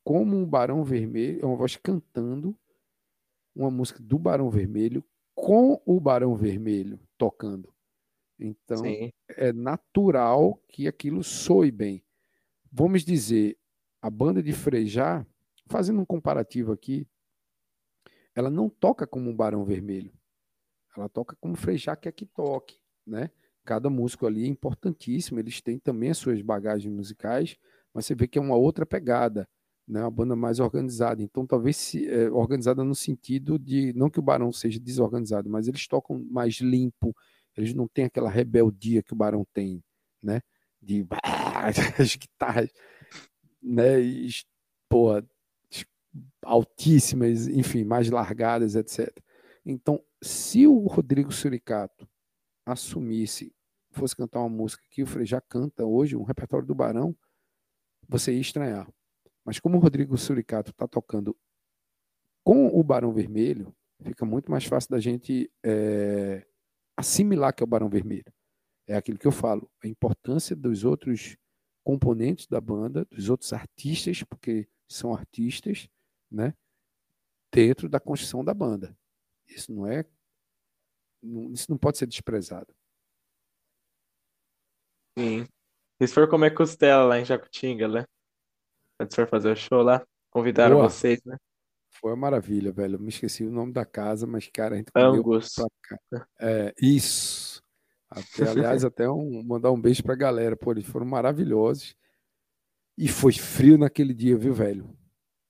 [0.04, 2.56] como um Barão Vermelho, é uma voz cantando
[3.54, 7.72] uma música do Barão Vermelho com o Barão Vermelho tocando.
[8.38, 9.12] Então, Sim.
[9.28, 12.02] é natural que aquilo soe bem.
[12.70, 13.58] Vamos dizer,
[14.00, 15.26] a banda de Frejá,
[15.66, 17.06] fazendo um comparativo aqui,
[18.34, 20.12] ela não toca como um Barão Vermelho.
[20.96, 23.30] Ela toca como Frejá quer que toque né?
[23.64, 27.56] Cada músico ali é importantíssimo, eles têm também as suas bagagens musicais,
[27.94, 29.48] mas você vê que é uma outra pegada,
[29.86, 30.00] né?
[30.02, 31.22] Uma banda mais organizada.
[31.22, 35.68] Então, talvez se, é, organizada no sentido de não que o Barão seja desorganizado, mas
[35.68, 37.14] eles tocam mais limpo,
[37.56, 39.82] eles não têm aquela rebeldia que o Barão tem,
[40.22, 40.40] né?
[40.80, 41.06] De
[41.98, 42.70] as guitarras,
[43.62, 43.82] né?
[44.88, 45.24] Porra,
[46.44, 49.08] altíssimas, enfim, mais largadas, etc.
[49.64, 52.08] Então, se o Rodrigo Suricato
[52.66, 53.52] assumisse,
[53.90, 57.14] fosse cantar uma música que o Frejá canta hoje, um repertório do Barão,
[58.08, 58.88] você ia estranhar.
[59.44, 61.36] Mas como o Rodrigo Suricato está tocando
[62.44, 66.46] com o Barão Vermelho, fica muito mais fácil da gente é,
[66.96, 68.32] assimilar que é o Barão Vermelho.
[68.86, 71.36] É aquilo que eu falo, a importância dos outros
[71.84, 75.88] componentes da banda, dos outros artistas, porque são artistas,
[76.30, 76.54] né,
[77.52, 78.96] dentro da construção da banda.
[79.46, 80.04] Isso não é
[81.52, 82.74] isso não pode ser desprezado.
[85.16, 85.46] Sim.
[86.00, 88.04] E se for comer costela lá em Jacutinga, né?
[89.02, 90.88] Quando for fazer o show lá, convidaram Boa.
[90.88, 91.36] vocês, né?
[91.90, 92.96] Foi uma maravilha, velho.
[92.96, 94.90] Eu me esqueci o nome da casa, mas, cara, a gente
[95.82, 96.26] cá.
[96.40, 97.62] É, isso.
[98.08, 100.56] Até, aliás, até um, mandar um beijo pra galera.
[100.56, 101.94] Pô, eles foram maravilhosos.
[102.96, 104.96] E foi frio naquele dia, viu, velho?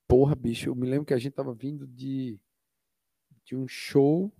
[0.09, 2.39] Porra, bicho, eu me lembro que a gente tava vindo de,
[3.45, 4.33] de um show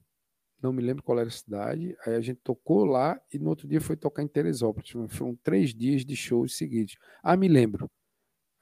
[0.63, 1.97] não me lembro qual era a cidade.
[2.07, 4.91] Aí a gente tocou lá e no outro dia foi tocar em Teresópolis.
[5.09, 6.97] Foram três dias de shows seguidos.
[7.23, 7.91] Ah, me lembro.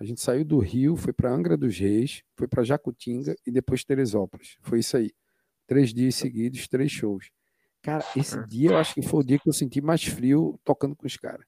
[0.01, 3.85] A gente saiu do Rio, foi para Angra dos Reis, foi para Jacutinga e depois
[3.85, 4.57] Teresópolis.
[4.63, 5.11] Foi isso aí.
[5.67, 7.31] Três dias seguidos, três shows.
[7.83, 8.47] Cara, esse é.
[8.47, 11.17] dia eu acho que foi o dia que eu senti mais frio tocando com os
[11.17, 11.47] caras.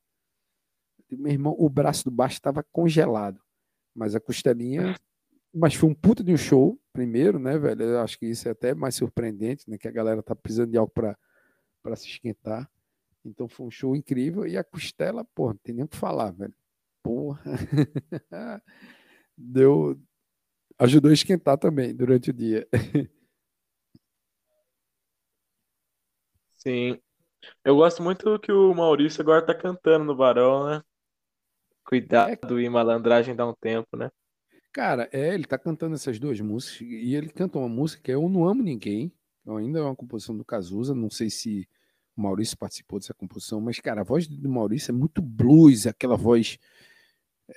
[1.10, 3.40] Meu irmão, o braço do baixo estava congelado,
[3.94, 4.94] mas a costelinha
[5.52, 7.82] mas foi um puta de um show, primeiro, né, velho?
[7.82, 9.76] Eu acho que isso é até mais surpreendente, né?
[9.76, 12.70] Que a galera tá precisando de algo para se esquentar.
[13.24, 14.46] Então foi um show incrível.
[14.46, 16.54] E a costela, porra, não tem nem o que falar, velho.
[17.02, 17.42] Porra.
[19.36, 20.00] Deu.
[20.78, 22.66] Ajudou a esquentar também durante o dia.
[26.54, 26.98] Sim.
[27.64, 30.76] Eu gosto muito que o Maurício agora tá cantando no Barão, né?
[30.76, 30.82] É,
[31.84, 34.10] Cuidado e malandragem dá um tempo, né?
[34.72, 38.14] cara, é, ele tá cantando essas duas músicas e ele canta uma música que é
[38.14, 39.12] Eu Não Amo Ninguém,
[39.46, 41.68] ainda é uma composição do Cazuza, não sei se
[42.16, 46.16] o Maurício participou dessa composição, mas, cara, a voz do Maurício é muito blues, aquela
[46.16, 46.58] voz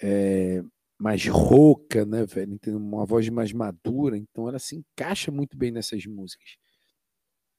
[0.02, 0.64] é,
[1.00, 2.58] mais rouca, né, velho?
[2.60, 6.58] Tem uma voz mais madura, então ela se encaixa muito bem nessas músicas.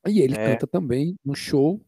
[0.06, 1.84] E ele É, canta também no show.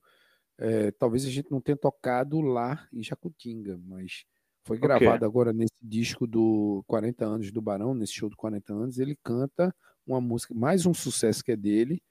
[0.59, 4.24] é, talvez a gente não tenha tocado lá em Jacutinga, mas
[4.64, 8.99] foi gravado agora nesse disco do 40 anos do Barão, nesse show do 40 anos.
[8.99, 9.74] Ele canta
[10.07, 12.03] uma música, mais um sucesso que é dele,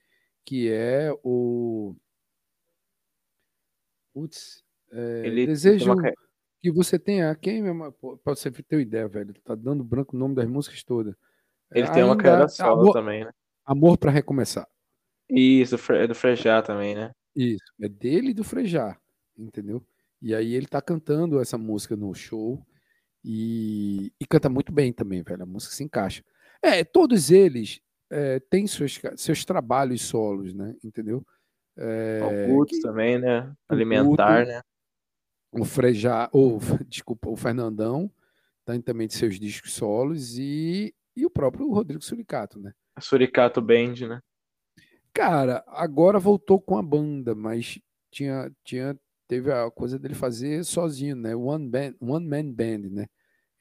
[0.45, 1.95] que é o.
[4.13, 5.47] Putz, é, Ele,
[5.79, 5.95] uma,
[6.67, 7.33] Que você tenha.
[7.35, 7.93] Quem, mesmo?
[8.23, 9.33] Pra você ter uma ideia, velho.
[9.41, 11.15] Tá dando branco o nome das músicas todas.
[11.71, 12.49] É, ele tem uma carreira ainda.
[12.49, 13.31] solo Amor, também, né?
[13.65, 14.67] amor para recomeçar.
[15.29, 17.11] Isso, é do Frejá também, né?
[17.35, 18.97] Isso, é dele e do Frejá,
[19.37, 19.85] entendeu?
[20.21, 22.65] E aí ele tá cantando essa música no show
[23.23, 25.43] e, e canta muito bem também, velho.
[25.43, 26.23] A música se encaixa.
[26.61, 30.75] É, todos eles é, têm seus, seus trabalhos solos, né?
[30.83, 31.25] Entendeu?
[31.77, 32.19] É,
[32.81, 33.53] também, né?
[33.69, 34.61] Alimentar, né?
[35.61, 38.11] O Frejá, ou desculpa, o Fernandão
[38.65, 42.73] tem também de seus discos solos e, e o próprio Rodrigo Suricato, né?
[42.99, 44.21] Suricato Band, né?
[45.13, 47.79] Cara, agora voltou com a banda, mas
[48.11, 51.35] tinha, tinha, teve a coisa dele fazer sozinho, né?
[51.35, 53.07] One band, one man band, né?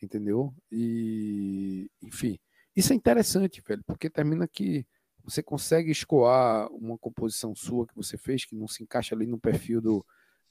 [0.02, 0.52] Entendeu?
[0.70, 2.38] E, enfim,
[2.74, 4.86] isso é interessante, velho, porque termina que
[5.24, 9.38] você consegue escoar uma composição sua que você fez, que não se encaixa ali no
[9.38, 10.06] perfil do,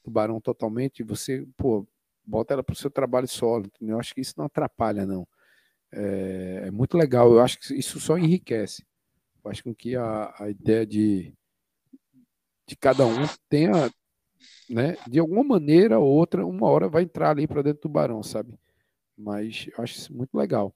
[0.06, 1.88] do Barão totalmente, você, pô,
[2.26, 3.96] bota ela pro seu trabalho solo, entendeu?
[3.96, 5.28] Eu acho que isso não atrapalha, não.
[5.92, 8.86] É, é muito legal, eu acho que isso só enriquece.
[9.44, 11.34] Faz com que a, a ideia de,
[12.68, 13.72] de cada um tenha,
[14.70, 18.24] né, de alguma maneira ou outra, uma hora vai entrar ali para dentro do barão,
[18.24, 18.58] sabe?
[19.18, 20.76] Mas eu acho isso muito legal.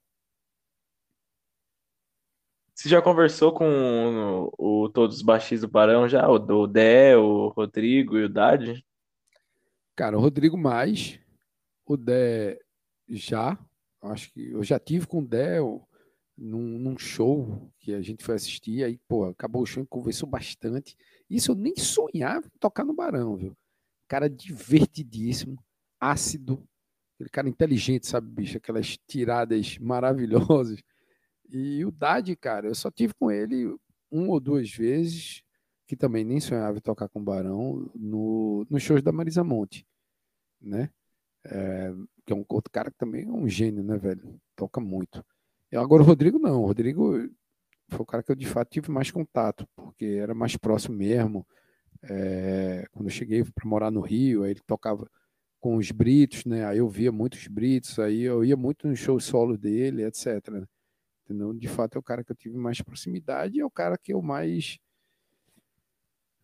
[2.74, 6.28] Você já conversou com o, o- todos os baixistas do Barão já?
[6.30, 8.86] O, o Dé, o Rodrigo e o Dade?
[10.00, 11.20] Cara, o Rodrigo mais,
[11.86, 12.58] o Dé
[13.10, 13.60] já,
[14.02, 15.58] acho que eu já tive com o Dé
[16.38, 20.30] num, num show que a gente foi assistir, aí, pô, acabou o show e conversou
[20.30, 20.96] bastante.
[21.30, 23.54] Isso eu nem sonhava em tocar no Barão, viu?
[24.08, 25.62] Cara divertidíssimo,
[26.00, 26.66] ácido,
[27.16, 28.56] aquele cara inteligente, sabe, bicho?
[28.56, 30.82] Aquelas tiradas maravilhosas.
[31.50, 33.76] E o Dade, cara, eu só tive com ele
[34.10, 35.44] uma ou duas vezes,
[35.90, 39.88] que também nem sonhava em tocar com o Barão, no, nos shows da Marisa Monte,
[40.62, 40.92] né?
[41.44, 41.92] É,
[42.24, 44.40] que é um outro cara que também é um gênio, né, velho?
[44.56, 45.26] Toca muito.
[45.72, 47.18] E agora o Rodrigo não, o Rodrigo
[47.88, 51.44] foi o cara que eu de fato tive mais contato, porque era mais próximo mesmo.
[52.04, 55.10] É, quando eu cheguei para morar no Rio, aí ele tocava
[55.60, 56.68] com os Britos, né?
[56.68, 60.50] Aí eu via muitos Britos, aí eu ia muito no show solo dele, etc.
[60.52, 60.68] né?
[61.26, 61.52] Entendeu?
[61.52, 64.14] De fato é o cara que eu tive mais proximidade e é o cara que
[64.14, 64.78] eu mais,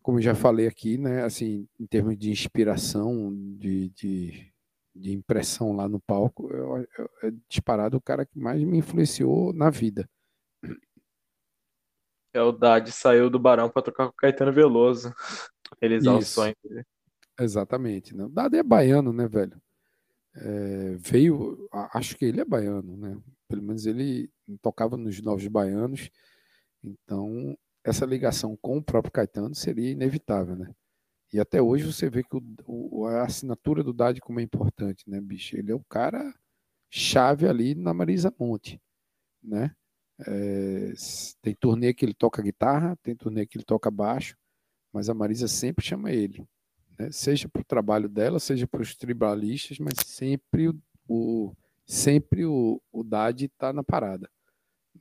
[0.06, 1.24] como já falei aqui, né?
[1.24, 4.52] Assim, em termos de inspiração, de, de,
[4.94, 9.52] de impressão lá no palco, eu, eu, é disparado o cara que mais me influenciou
[9.52, 10.08] na vida.
[12.32, 15.12] É o Dade saiu do Barão pra tocar com o Caetano Veloso.
[15.82, 16.84] Realizar o Isso, sonho dele.
[17.40, 18.16] exatamente.
[18.16, 18.26] Né?
[18.26, 19.60] O Dado é baiano, né, velho?
[20.36, 23.18] É, veio, acho que ele é baiano, né?
[23.48, 24.30] Pelo menos ele
[24.62, 26.10] tocava nos Novos Baianos,
[26.84, 30.74] então essa ligação com o próprio Caetano seria inevitável, né?
[31.32, 35.08] E até hoje você vê que o, o- a assinatura do Dade como é importante,
[35.10, 35.56] né, bicho?
[35.56, 36.34] Ele é o cara
[36.90, 38.80] chave ali na Marisa Monte,
[39.42, 39.72] né?
[40.26, 40.92] É,
[41.42, 44.36] tem turnê que ele toca guitarra, tem turnê que ele toca baixo,
[44.92, 46.46] mas a Marisa sempre chama ele,
[46.98, 47.10] né?
[47.12, 50.76] Seja para o trabalho dela, seja para os tribalistas, mas sempre o,
[51.08, 51.54] o-
[51.86, 54.30] sempre o, o Dade está na parada,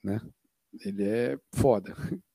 [0.03, 0.21] né?
[0.85, 1.95] Ele é foda.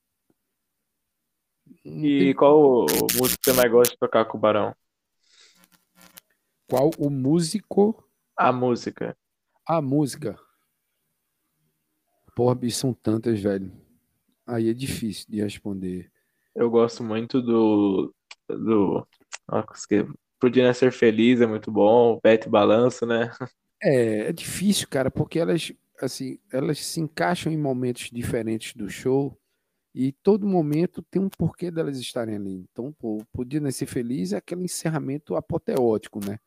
[1.85, 4.75] E tem qual o- música que você mais gosta de tocar com o Barão?
[6.69, 8.03] qual o músico,
[8.37, 9.15] A música.
[9.67, 10.39] a música.
[12.35, 13.71] Porra, bicho, são tantas, velho.
[14.47, 16.09] Aí é difícil de responder.
[16.55, 18.13] Eu gosto muito do.
[18.49, 19.07] do.
[20.39, 22.19] Podia ser feliz, é muito bom.
[22.23, 23.31] Bete Balanço, né?
[23.83, 29.35] É, é difícil, cara, porque elas, assim, elas se encaixam em momentos diferentes do show
[29.93, 32.65] e todo momento tem um porquê delas estarem ali.
[32.71, 36.39] Então, pô, o Podia Nascer Feliz é aquele encerramento apoteótico, né?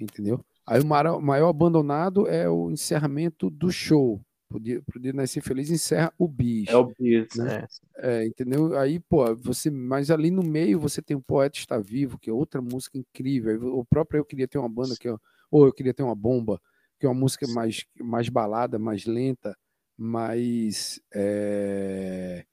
[0.00, 0.44] Entendeu?
[0.66, 4.20] Aí o maior, maior abandonado é o encerramento do show,
[4.52, 6.68] Pro dia, pro dia Nascer Feliz encerra o bis.
[6.68, 7.66] É o bis, né?
[7.96, 8.78] É, entendeu?
[8.78, 12.32] Aí, pô, você, mas ali no meio você tem o Poeta Está Vivo, que é
[12.32, 13.78] outra música incrível.
[13.78, 15.16] O próprio Eu Queria Ter uma Banda, que é,
[15.50, 16.60] ou Eu Queria Ter uma Bomba,
[17.00, 19.56] que é uma música mais, mais balada, mais lenta,
[19.96, 22.44] mas é,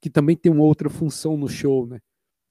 [0.00, 2.00] que também tem uma outra função no show, né?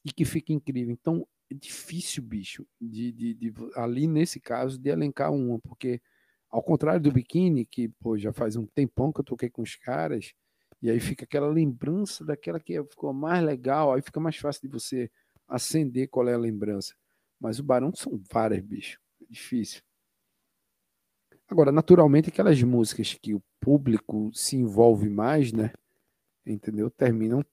[0.05, 0.93] E que fica incrível.
[0.93, 6.01] Então, é difícil, bicho, de, de, de ali nesse caso, de elencar uma, porque
[6.49, 9.75] ao contrário do biquíni, que pô, já faz um tempão que eu toquei com os
[9.75, 10.33] caras,
[10.81, 14.67] e aí fica aquela lembrança daquela que ficou mais legal, aí fica mais fácil de
[14.67, 15.11] você
[15.47, 16.93] acender qual é a lembrança.
[17.39, 18.99] Mas o Barão são várias, bicho.
[19.21, 19.81] É difícil.
[21.47, 25.73] Agora, naturalmente, aquelas músicas que o público se envolve mais, né?
[26.51, 26.89] Entendeu?
[26.89, 27.43] Terminam,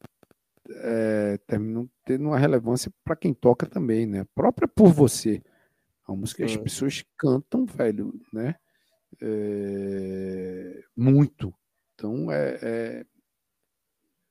[0.69, 4.27] é, terminam tendo uma relevância para quem toca também, né?
[4.35, 5.43] Própria por você.
[6.07, 8.55] A música as pessoas cantam, velho, né?
[9.21, 11.53] É, muito.
[11.95, 13.07] Então, é, é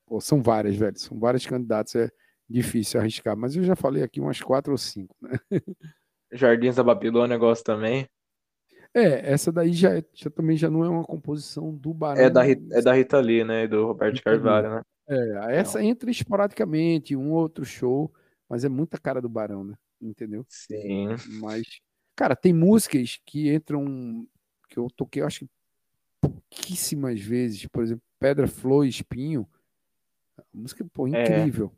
[0.05, 0.97] pô, são várias, velho.
[0.97, 1.95] São vários candidatos.
[1.95, 2.09] É
[2.49, 3.35] difícil arriscar.
[3.35, 5.37] Mas eu já falei aqui umas quatro ou cinco, né?
[6.31, 8.07] Jardins da Babilônia gosto também.
[8.95, 12.21] É, essa daí já, já também já não é uma composição do Barão.
[12.21, 13.65] É da, é da Rita Lee, né?
[13.65, 14.81] E do Roberto Carvalho, né?
[15.05, 15.85] É, essa não.
[15.85, 18.09] entra esporadicamente, um outro show,
[18.47, 19.75] mas é muita cara do Barão, né?
[20.01, 20.45] Entendeu?
[20.47, 21.09] Sim.
[21.41, 21.63] Mas,
[22.15, 24.25] cara, tem músicas que entram
[24.69, 25.49] que eu toquei, eu acho que
[26.21, 29.45] pouquíssimas vezes, por exemplo, Pedra, Flor e Espinho,
[30.53, 31.21] música pô, é.
[31.21, 31.69] incrível,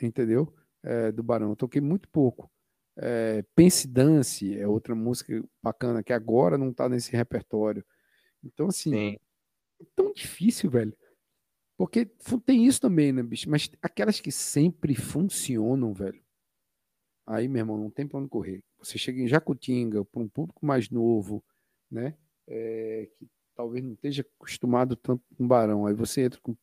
[0.00, 0.06] é.
[0.06, 0.52] entendeu?
[0.82, 2.50] É, do Barão, eu toquei muito pouco.
[2.96, 7.84] É, Pense Dance é outra música bacana que agora não tá nesse repertório.
[8.44, 9.16] Então, assim, Sim.
[9.80, 10.96] é tão difícil, velho.
[11.76, 12.06] Porque
[12.44, 13.48] tem isso também, né, bicho?
[13.50, 16.22] Mas aquelas que sempre funcionam, velho.
[17.26, 18.62] Aí, meu irmão, não tem pra onde correr.
[18.78, 21.42] Você chega em Jacutinga, para um público mais novo,
[21.90, 22.16] né?
[22.46, 25.86] é, que talvez não esteja acostumado tanto com Barão.
[25.86, 26.56] Aí você entra com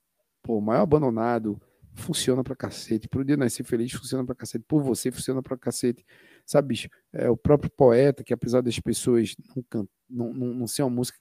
[0.48, 1.60] o maior abandonado,
[2.00, 3.08] funciona pra cacete.
[3.08, 4.66] Pro dia nascer feliz, funciona pra cacete.
[4.68, 6.06] Por você, funciona pra cacete.
[6.46, 6.90] Sabe, bicho?
[7.14, 9.88] É, o próprio poeta, que apesar das pessoas não, can...
[10.10, 11.20] não, não, não ser uma música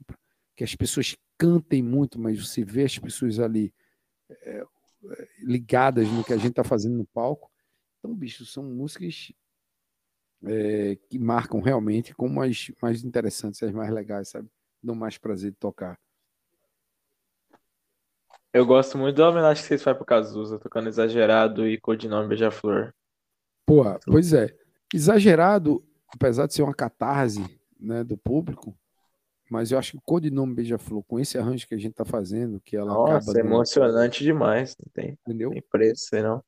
[0.57, 3.73] que as pessoas cantem muito, mas você vê as pessoas ali
[4.31, 4.65] é,
[5.41, 7.51] ligadas no que a gente tá fazendo no palco.
[7.99, 9.33] Então, bicho, são músicas
[10.45, 14.49] é, que marcam realmente como as mais interessantes, as mais legais, sabe?
[14.83, 15.99] Dão mais prazer de tocar.
[18.59, 22.93] Eu gosto muito da homenagem que vocês fazem pro Cazuza, tocando Exagerado e Codinome Beija-Flor.
[23.65, 24.53] Pô, pois é.
[24.93, 27.41] Exagerado, apesar de ser uma catarse
[27.79, 28.77] né, do público,
[29.49, 32.61] mas eu acho que o Codinome Beija-Flor, com esse arranjo que a gente tá fazendo,
[32.61, 33.39] que ela Nossa, acaba...
[33.39, 34.77] é emocionante demais.
[34.77, 35.51] Não tem, Entendeu?
[35.51, 36.43] tem preço, não.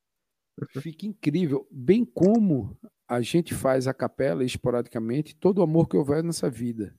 [0.82, 1.64] Fica incrível.
[1.70, 6.92] Bem como a gente faz a capela esporadicamente todo o amor que houver nessa vida.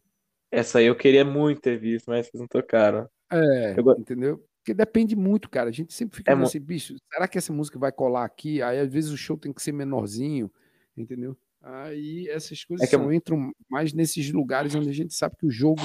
[0.49, 3.09] Essa aí eu queria muito ter visto, mas vocês não tocaram.
[3.29, 3.91] É, eu...
[3.99, 4.41] entendeu?
[4.61, 5.69] Porque depende muito, cara.
[5.69, 8.61] A gente sempre fica é assim, bicho, será que essa música vai colar aqui?
[8.61, 10.51] Aí às vezes o show tem que ser menorzinho,
[10.95, 11.35] entendeu?
[11.59, 15.45] Aí essas coisas é que só entram mais nesses lugares onde a gente sabe que
[15.45, 15.81] o jogo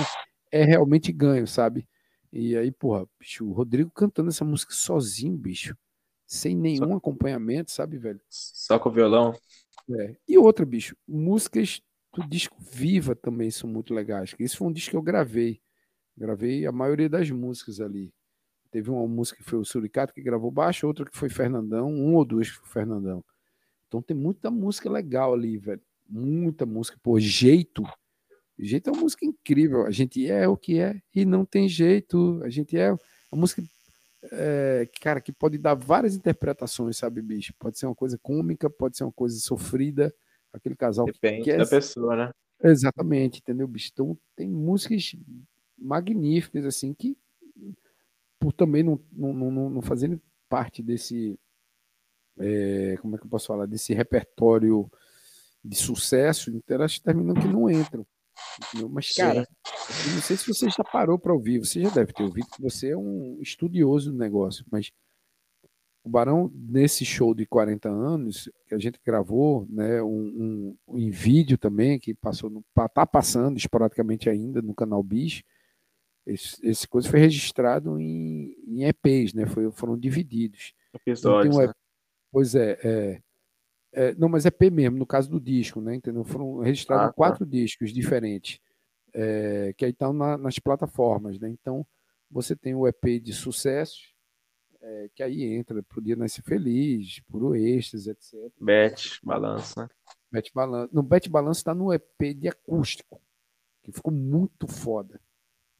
[0.52, 1.88] é realmente ganho, sabe?
[2.32, 5.76] E aí, porra, bicho, o Rodrigo cantando essa música sozinho, bicho,
[6.26, 6.96] sem nenhum só...
[6.96, 8.20] acompanhamento, sabe, velho?
[8.28, 9.34] Só com o violão.
[9.90, 10.16] É.
[10.28, 11.80] E outra, bicho, músicas
[12.12, 14.34] do disco Viva também são muito legais.
[14.38, 15.60] Esse foi um disco que eu gravei.
[16.16, 18.12] Gravei a maioria das músicas ali.
[18.70, 22.14] Teve uma música que foi o Suricato que gravou baixo, outra que foi Fernandão, um
[22.14, 23.24] ou duas que foi Fernandão.
[23.88, 25.80] Então tem muita música legal ali, velho.
[26.08, 26.98] Muita música.
[27.02, 27.84] Pô, Jeito.
[28.58, 29.86] Jeito é uma música incrível.
[29.86, 32.40] A gente é o que é e não tem jeito.
[32.42, 32.90] A gente é.
[32.90, 33.62] A música
[34.32, 37.52] é, cara, que pode dar várias interpretações, sabe, bicho?
[37.58, 40.12] Pode ser uma coisa cômica, pode ser uma coisa sofrida.
[40.52, 41.66] Aquele casal Depende que da é...
[41.66, 42.30] pessoa, né?
[42.62, 43.90] Exatamente, entendeu, bicho?
[43.92, 45.14] Então tem músicas
[45.76, 47.16] magníficas, assim, que
[48.38, 51.38] por também não, não, não, não fazerem parte desse.
[52.38, 53.66] É, como é que eu posso falar?
[53.66, 54.90] Desse repertório
[55.64, 58.06] de sucesso, então elas terminam que não entram.
[58.58, 58.88] Entendeu?
[58.88, 59.48] Mas, cara,
[60.06, 62.62] eu não sei se você já parou para ouvir, você já deve ter ouvido, que
[62.62, 64.92] você é um estudioso do negócio, mas
[66.06, 71.10] o Barão, nesse show de 40 anos, que a gente gravou, né, um, um, em
[71.10, 72.64] vídeo também, que passou, no,
[72.94, 75.42] tá passando esporadicamente ainda no canal Bis,
[76.26, 80.74] esse, esse coisa foi registrado em, em EPs, né, foi, foram divididos.
[80.94, 81.74] Episódios, então, um, né?
[82.32, 83.20] Pois é, é
[83.96, 85.94] é, não, mas é P mesmo, no caso do disco, né?
[85.94, 86.22] Entendeu?
[86.22, 87.14] Foram registrados ah, tá.
[87.14, 88.60] quatro discos diferentes,
[89.14, 91.48] é, que aí estão na, nas plataformas, né?
[91.48, 91.84] Então,
[92.30, 94.14] você tem o EP de sucessos,
[94.82, 98.34] é, que aí entra pro Dia Nascer Feliz, Puro Êxtase, etc.
[98.60, 99.88] Bet, Balanço, né?
[100.30, 100.94] Bet Balanço.
[100.94, 103.18] No Bet Balanço está no EP de acústico,
[103.82, 105.18] que ficou muito foda.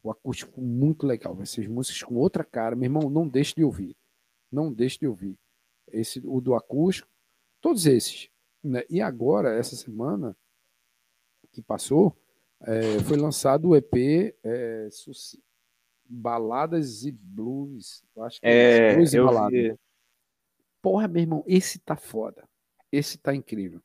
[0.03, 1.37] O acústico muito legal.
[1.41, 2.75] Essas músicas com outra cara.
[2.75, 3.95] Meu irmão, não deixe de ouvir.
[4.51, 5.37] Não deixe de ouvir.
[5.89, 7.09] Esse, o do acústico,
[7.61, 8.29] todos esses.
[8.63, 8.83] Né?
[8.89, 10.35] E agora, essa semana
[11.51, 12.15] que passou,
[12.61, 14.89] é, foi lançado o EP é,
[16.09, 18.03] Baladas e Blues.
[18.15, 19.51] Eu acho que é, é blues e baladas.
[19.51, 19.79] Vi.
[20.81, 22.47] Porra, meu irmão, esse tá foda.
[22.91, 23.81] Esse tá incrível.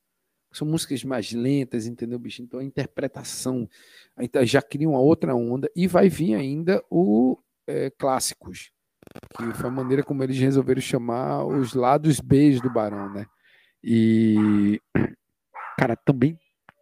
[0.52, 2.42] São músicas mais lentas, entendeu, bicho?
[2.42, 3.68] Então a interpretação
[4.44, 8.70] já cria uma outra onda e vai vir ainda o é, clássicos,
[9.36, 13.26] que foi a maneira como eles resolveram chamar os lados B do Barão, né?
[13.82, 14.80] E
[15.78, 16.38] cara, também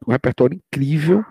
[0.07, 1.25] um repertório incrível,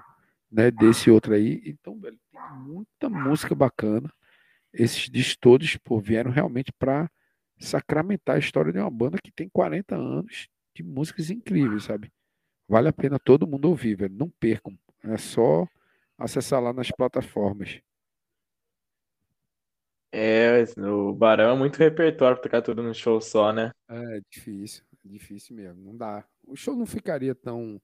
[0.51, 1.61] né, desse outro aí.
[1.65, 4.11] Então, velho, tem muita música bacana.
[4.73, 7.09] Esses discos todos, pô, vieram realmente para
[7.59, 12.11] sacramentar a história de uma banda que tem 40 anos de músicas incríveis, sabe?
[12.69, 14.13] Vale a pena todo mundo ouvir, velho.
[14.13, 14.77] Não percam.
[15.03, 15.67] É só
[16.15, 17.81] acessar lá nas plataformas.
[20.11, 23.71] É, o Barão é muito repertório pra tocar tudo no show só, né?
[23.89, 25.81] É difícil, é difícil mesmo.
[25.81, 26.23] Não dá.
[26.45, 27.81] O show não ficaria tão.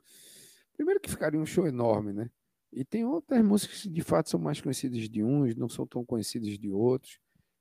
[0.76, 2.30] Primeiro que ficaria um show enorme, né?
[2.72, 6.06] E tem outras músicas que de fato são mais conhecidas de uns, não são tão
[6.06, 7.20] conhecidas de outros.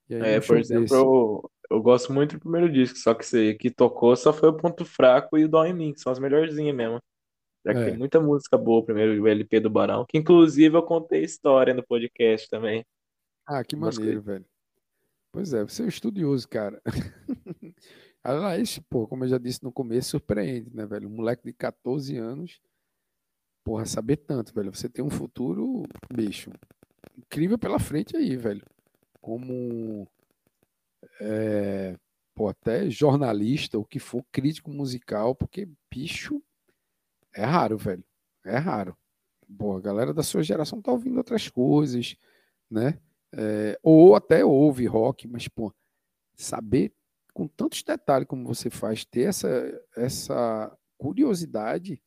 [0.09, 0.95] é, por exemplo, desse...
[0.95, 4.57] eu, eu gosto muito do primeiro disco, só que você que tocou só foi o
[4.57, 6.99] ponto fraco e o Dó em mim, que são as melhorzinhas mesmo.
[7.65, 7.85] Já que é.
[7.85, 11.83] tem muita música boa, primeiro o LP do Barão, que inclusive eu contei história no
[11.83, 12.85] podcast também.
[13.45, 14.45] Ah, que maneiro, velho.
[15.31, 16.79] Pois é, você é um estudioso, cara.
[18.23, 21.07] Aliás, pô, como eu já disse no começo, surpreende, né, velho?
[21.07, 22.61] Um moleque de 14 anos,
[23.63, 24.73] porra, saber tanto, velho.
[24.73, 26.51] Você tem um futuro, bicho,
[27.17, 28.63] incrível pela frente aí, velho.
[29.19, 30.07] Como,
[31.19, 31.97] é,
[32.35, 36.41] pô, até jornalista, o que for, crítico musical, porque, bicho,
[37.35, 38.03] é raro, velho.
[38.45, 38.97] É raro.
[39.57, 42.15] Pô, a galera da sua geração tá ouvindo outras coisas,
[42.69, 42.99] né?
[43.33, 45.73] É, ou até ouve rock, mas, pô,
[46.33, 46.93] saber
[47.33, 49.49] com tantos detalhes como você faz, ter essa,
[49.95, 52.01] essa curiosidade,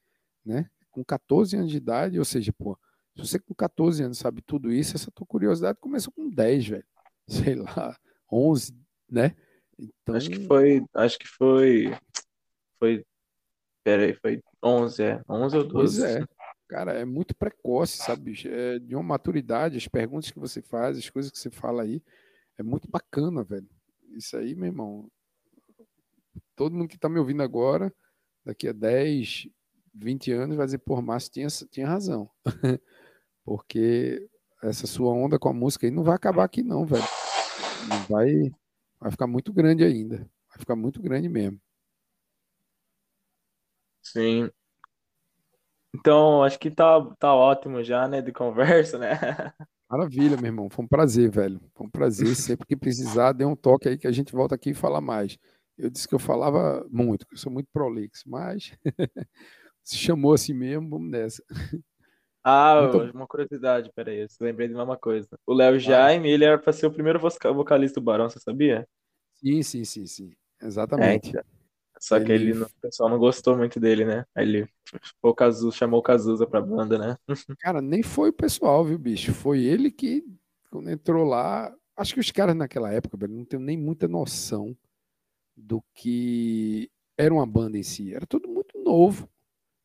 [0.44, 0.70] né?
[0.90, 2.78] Com 14 anos de idade, ou seja, pô,
[3.14, 6.86] se você com 14 anos sabe tudo isso, essa tua curiosidade começou com 10, velho.
[7.28, 7.96] Sei lá,
[8.32, 8.74] 11,
[9.10, 9.36] né?
[9.78, 10.14] Então...
[10.14, 11.94] Acho que foi, acho que foi,
[12.78, 13.04] foi,
[13.84, 15.22] peraí, foi 11, é.
[15.28, 16.00] 11 ou 12.
[16.00, 16.24] Pois é.
[16.68, 18.34] Cara, é muito precoce, sabe?
[18.46, 22.02] É de uma maturidade, as perguntas que você faz, as coisas que você fala aí,
[22.58, 23.68] é muito bacana, velho.
[24.10, 25.10] Isso aí, meu irmão.
[26.54, 27.92] Todo mundo que tá me ouvindo agora,
[28.44, 29.48] daqui a 10,
[29.94, 32.28] 20 anos, vai dizer, por Márcio tinha, tinha razão.
[33.44, 34.28] Porque
[34.62, 37.04] essa sua onda com a música aí não vai acabar aqui, não, velho.
[38.08, 38.52] Vai,
[39.00, 40.18] vai ficar muito grande ainda.
[40.50, 41.58] Vai ficar muito grande mesmo.
[44.12, 44.50] Sim.
[45.94, 49.10] Então, acho que tá, tá ótimo já, né, de conversa, né?
[49.90, 50.68] Maravilha, meu irmão.
[50.68, 51.60] Foi um prazer, velho.
[51.74, 52.34] Foi um prazer.
[52.36, 55.38] Sempre que precisar, dê um toque aí que a gente volta aqui e fala mais.
[55.78, 58.76] Eu disse que eu falava muito, que eu sou muito prolixo, mas
[59.82, 61.42] se chamou assim mesmo, vamos nessa.
[62.44, 63.16] Ah, muito...
[63.16, 65.28] uma curiosidade, peraí, eu lembrei de uma coisa.
[65.46, 68.86] O Léo Jaime, ele era para ser o primeiro vocalista do Barão, você sabia?
[69.34, 70.32] Sim, sim, sim, sim.
[70.60, 71.28] Exatamente.
[71.28, 71.57] É, então.
[72.00, 74.24] Só que ele, o pessoal não gostou muito dele, né?
[74.34, 74.68] Aí ele
[75.22, 77.16] o Cazuza, chamou o Cazuza pra banda, né?
[77.60, 79.32] Cara, nem foi o pessoal, viu, bicho?
[79.32, 80.24] Foi ele que,
[80.70, 81.74] quando entrou lá.
[81.96, 84.76] Acho que os caras naquela época, velho, não tem nem muita noção
[85.56, 88.14] do que era uma banda em si.
[88.14, 89.28] Era tudo muito novo.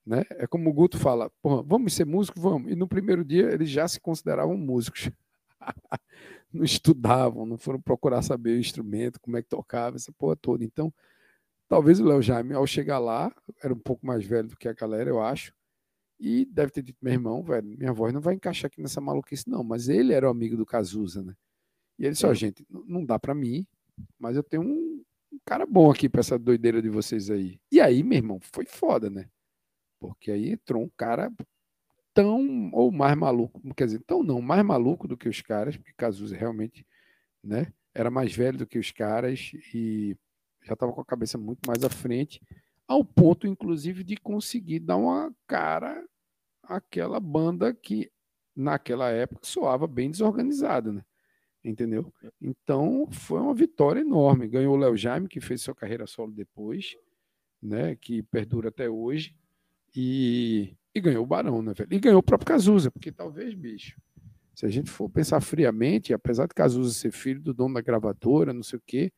[0.06, 0.24] Né?
[0.32, 1.32] É como o Guto fala,
[1.66, 2.42] vamos ser músicos?
[2.42, 2.72] Vamos.
[2.72, 5.10] E no primeiro dia eles já se consideravam músicos.
[6.54, 10.64] não estudavam, não foram procurar saber o instrumento, como é que tocava, essa porra toda.
[10.64, 10.94] Então,
[11.74, 14.74] Talvez o Léo Jaime, ao chegar lá, era um pouco mais velho do que a
[14.74, 15.52] galera, eu acho.
[16.20, 19.50] E deve ter dito, meu irmão, velho, minha voz não vai encaixar aqui nessa maluquice,
[19.50, 19.64] não.
[19.64, 21.34] Mas ele era o amigo do Cazuza, né?
[21.98, 23.66] E ele disse, ó, oh, gente, não dá para mim,
[24.20, 27.60] mas eu tenho um, um cara bom aqui pra essa doideira de vocês aí.
[27.72, 29.28] E aí, meu irmão, foi foda, né?
[30.00, 31.34] Porque aí entrou um cara
[32.14, 35.94] tão ou mais maluco, quer dizer, tão não, mais maluco do que os caras, porque
[35.98, 36.86] Cazuza realmente,
[37.44, 40.16] né, era mais velho do que os caras e
[40.64, 42.42] já estava com a cabeça muito mais à frente,
[42.88, 46.04] ao ponto, inclusive, de conseguir dar uma cara
[46.62, 48.12] àquela banda que,
[48.56, 51.04] naquela época, soava bem desorganizada, né?
[51.64, 52.14] Entendeu?
[52.42, 54.50] Então, foi uma vitória enorme.
[54.50, 56.98] Ganhou o Léo Jaime, que fez sua carreira solo depois,
[57.62, 57.96] né?
[57.96, 59.34] Que perdura até hoje.
[59.96, 61.94] E, e ganhou o Barão, né, velho?
[61.94, 63.98] E ganhou o próprio Cazuza, porque talvez, bicho,
[64.54, 68.54] se a gente for pensar friamente, apesar de Cazuza ser filho do dono da gravadora,
[68.54, 69.12] não sei o quê,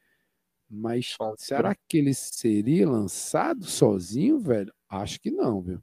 [0.70, 4.74] mas será que ele seria lançado sozinho, velho?
[4.90, 5.80] Acho que não, viu?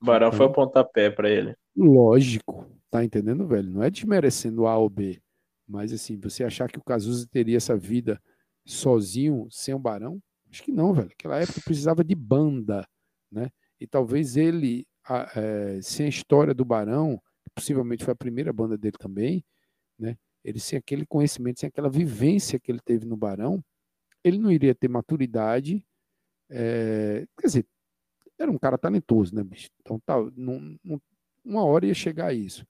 [0.00, 1.56] O Barão então, foi o pontapé para ele.
[1.76, 2.66] Lógico.
[2.90, 3.70] Tá entendendo, velho?
[3.70, 5.20] Não é desmerecendo A ou B,
[5.66, 8.22] mas assim, você achar que o Cazuza teria essa vida
[8.64, 10.20] sozinho, sem o Barão?
[10.50, 11.08] Acho que não, velho.
[11.08, 12.86] Naquela época precisava de banda,
[13.30, 13.50] né?
[13.80, 14.86] E talvez ele,
[15.34, 17.20] é, sem a história do Barão,
[17.54, 19.44] possivelmente foi a primeira banda dele também,
[19.98, 20.16] né?
[20.44, 23.62] Ele sem aquele conhecimento, sem aquela vivência que ele teve no Barão,
[24.26, 25.84] ele não iria ter maturidade.
[26.50, 27.66] É, quer dizer,
[28.36, 29.68] era um cara talentoso, né, bicho?
[29.80, 30.16] Então, tá,
[31.44, 32.66] uma hora ia chegar a isso.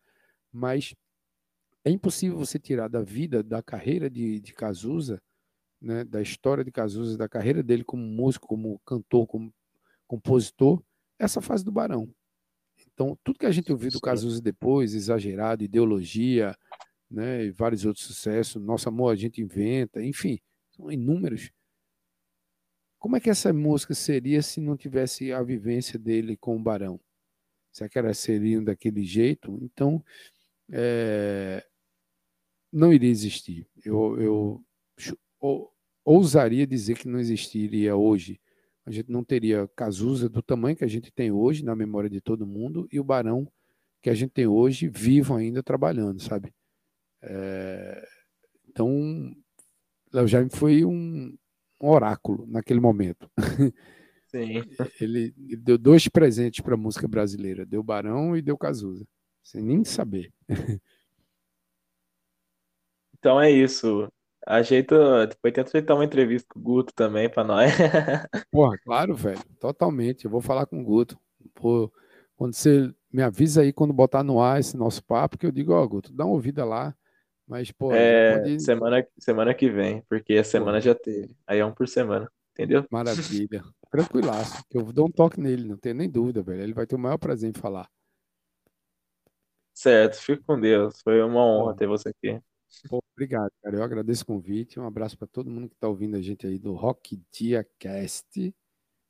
[0.52, 0.94] Mas
[1.82, 5.20] é impossível você tirar da vida, da carreira de, de Cazuza,
[5.80, 9.52] né, da história de Cazuza, da carreira dele como músico, como cantor, como
[10.06, 10.82] compositor,
[11.18, 12.08] essa fase do Barão.
[12.92, 16.54] Então, tudo que a gente ouviu do Cazuza depois, exagerado, ideologia,
[17.10, 20.38] né, e vários outros sucessos, Nosso Amor a gente inventa, enfim,
[20.76, 21.50] são inúmeros.
[22.98, 27.00] Como é que essa música seria se não tivesse a vivência dele com o Barão?
[27.72, 29.58] Será que elas seriam daquele jeito?
[29.62, 30.02] Então,
[30.70, 31.64] é,
[32.72, 33.68] não iria existir.
[33.84, 34.64] Eu, eu
[36.04, 38.40] ousaria dizer que não existiria hoje.
[38.84, 42.20] A gente não teria Cazuza do tamanho que a gente tem hoje, na memória de
[42.20, 43.50] todo mundo, e o Barão
[44.00, 46.54] que a gente tem hoje, vivo ainda trabalhando, sabe?
[47.20, 48.06] É,
[48.68, 49.34] então,
[50.16, 51.36] Léo Jaime foi um,
[51.78, 53.30] um, oráculo naquele momento.
[54.28, 54.62] Sim.
[54.98, 59.06] Ele, ele deu dois presentes para a música brasileira: deu Barão e deu Cazuza,
[59.42, 60.32] sem nem saber.
[63.18, 64.10] Então é isso.
[64.46, 67.72] Ajeita, depois tenta ajeitar uma entrevista com o Guto também para nós.
[68.52, 70.24] Porra, claro, velho, totalmente.
[70.24, 71.18] Eu vou falar com o Guto.
[71.52, 71.92] Pô,
[72.36, 75.72] quando você me avisa aí quando botar no ar esse nosso papo, que eu digo,
[75.72, 76.94] ó, oh, Guto, dá uma ouvida lá.
[77.46, 78.60] Mas, pô, é, pode...
[78.62, 80.84] semana, semana que vem, porque a semana pô.
[80.84, 81.36] já teve.
[81.46, 82.84] Aí é um por semana, entendeu?
[82.90, 83.62] Maravilha.
[83.90, 86.62] Tranquilaço, que eu dou um toque nele, não tenho nem dúvida, velho.
[86.62, 87.88] Ele vai ter o maior prazer em falar.
[89.72, 91.00] Certo, fico com Deus.
[91.02, 91.78] Foi uma honra pô.
[91.78, 92.40] ter você aqui.
[92.88, 93.76] Pô, obrigado, cara.
[93.76, 94.80] Eu agradeço o convite.
[94.80, 98.54] Um abraço para todo mundo que está ouvindo a gente aí do Rock Dia Cast.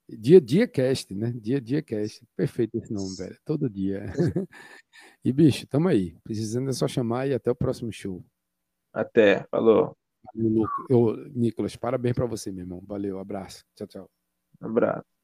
[0.09, 1.33] Dia Dia Cast, né?
[1.33, 2.25] Dia Dia Cast.
[2.37, 3.39] Perfeito esse nome, velho.
[3.45, 4.05] Todo dia.
[5.25, 6.17] e, bicho, tamo aí.
[6.23, 8.25] Precisando é só chamar e até o próximo show.
[8.93, 9.45] Até.
[9.51, 9.97] Falou.
[10.35, 11.77] Valeu, Nicolas.
[11.77, 12.83] Parabéns para você, meu irmão.
[12.87, 13.65] Valeu, abraço.
[13.75, 14.11] Tchau, tchau.
[14.61, 15.16] Um abraço.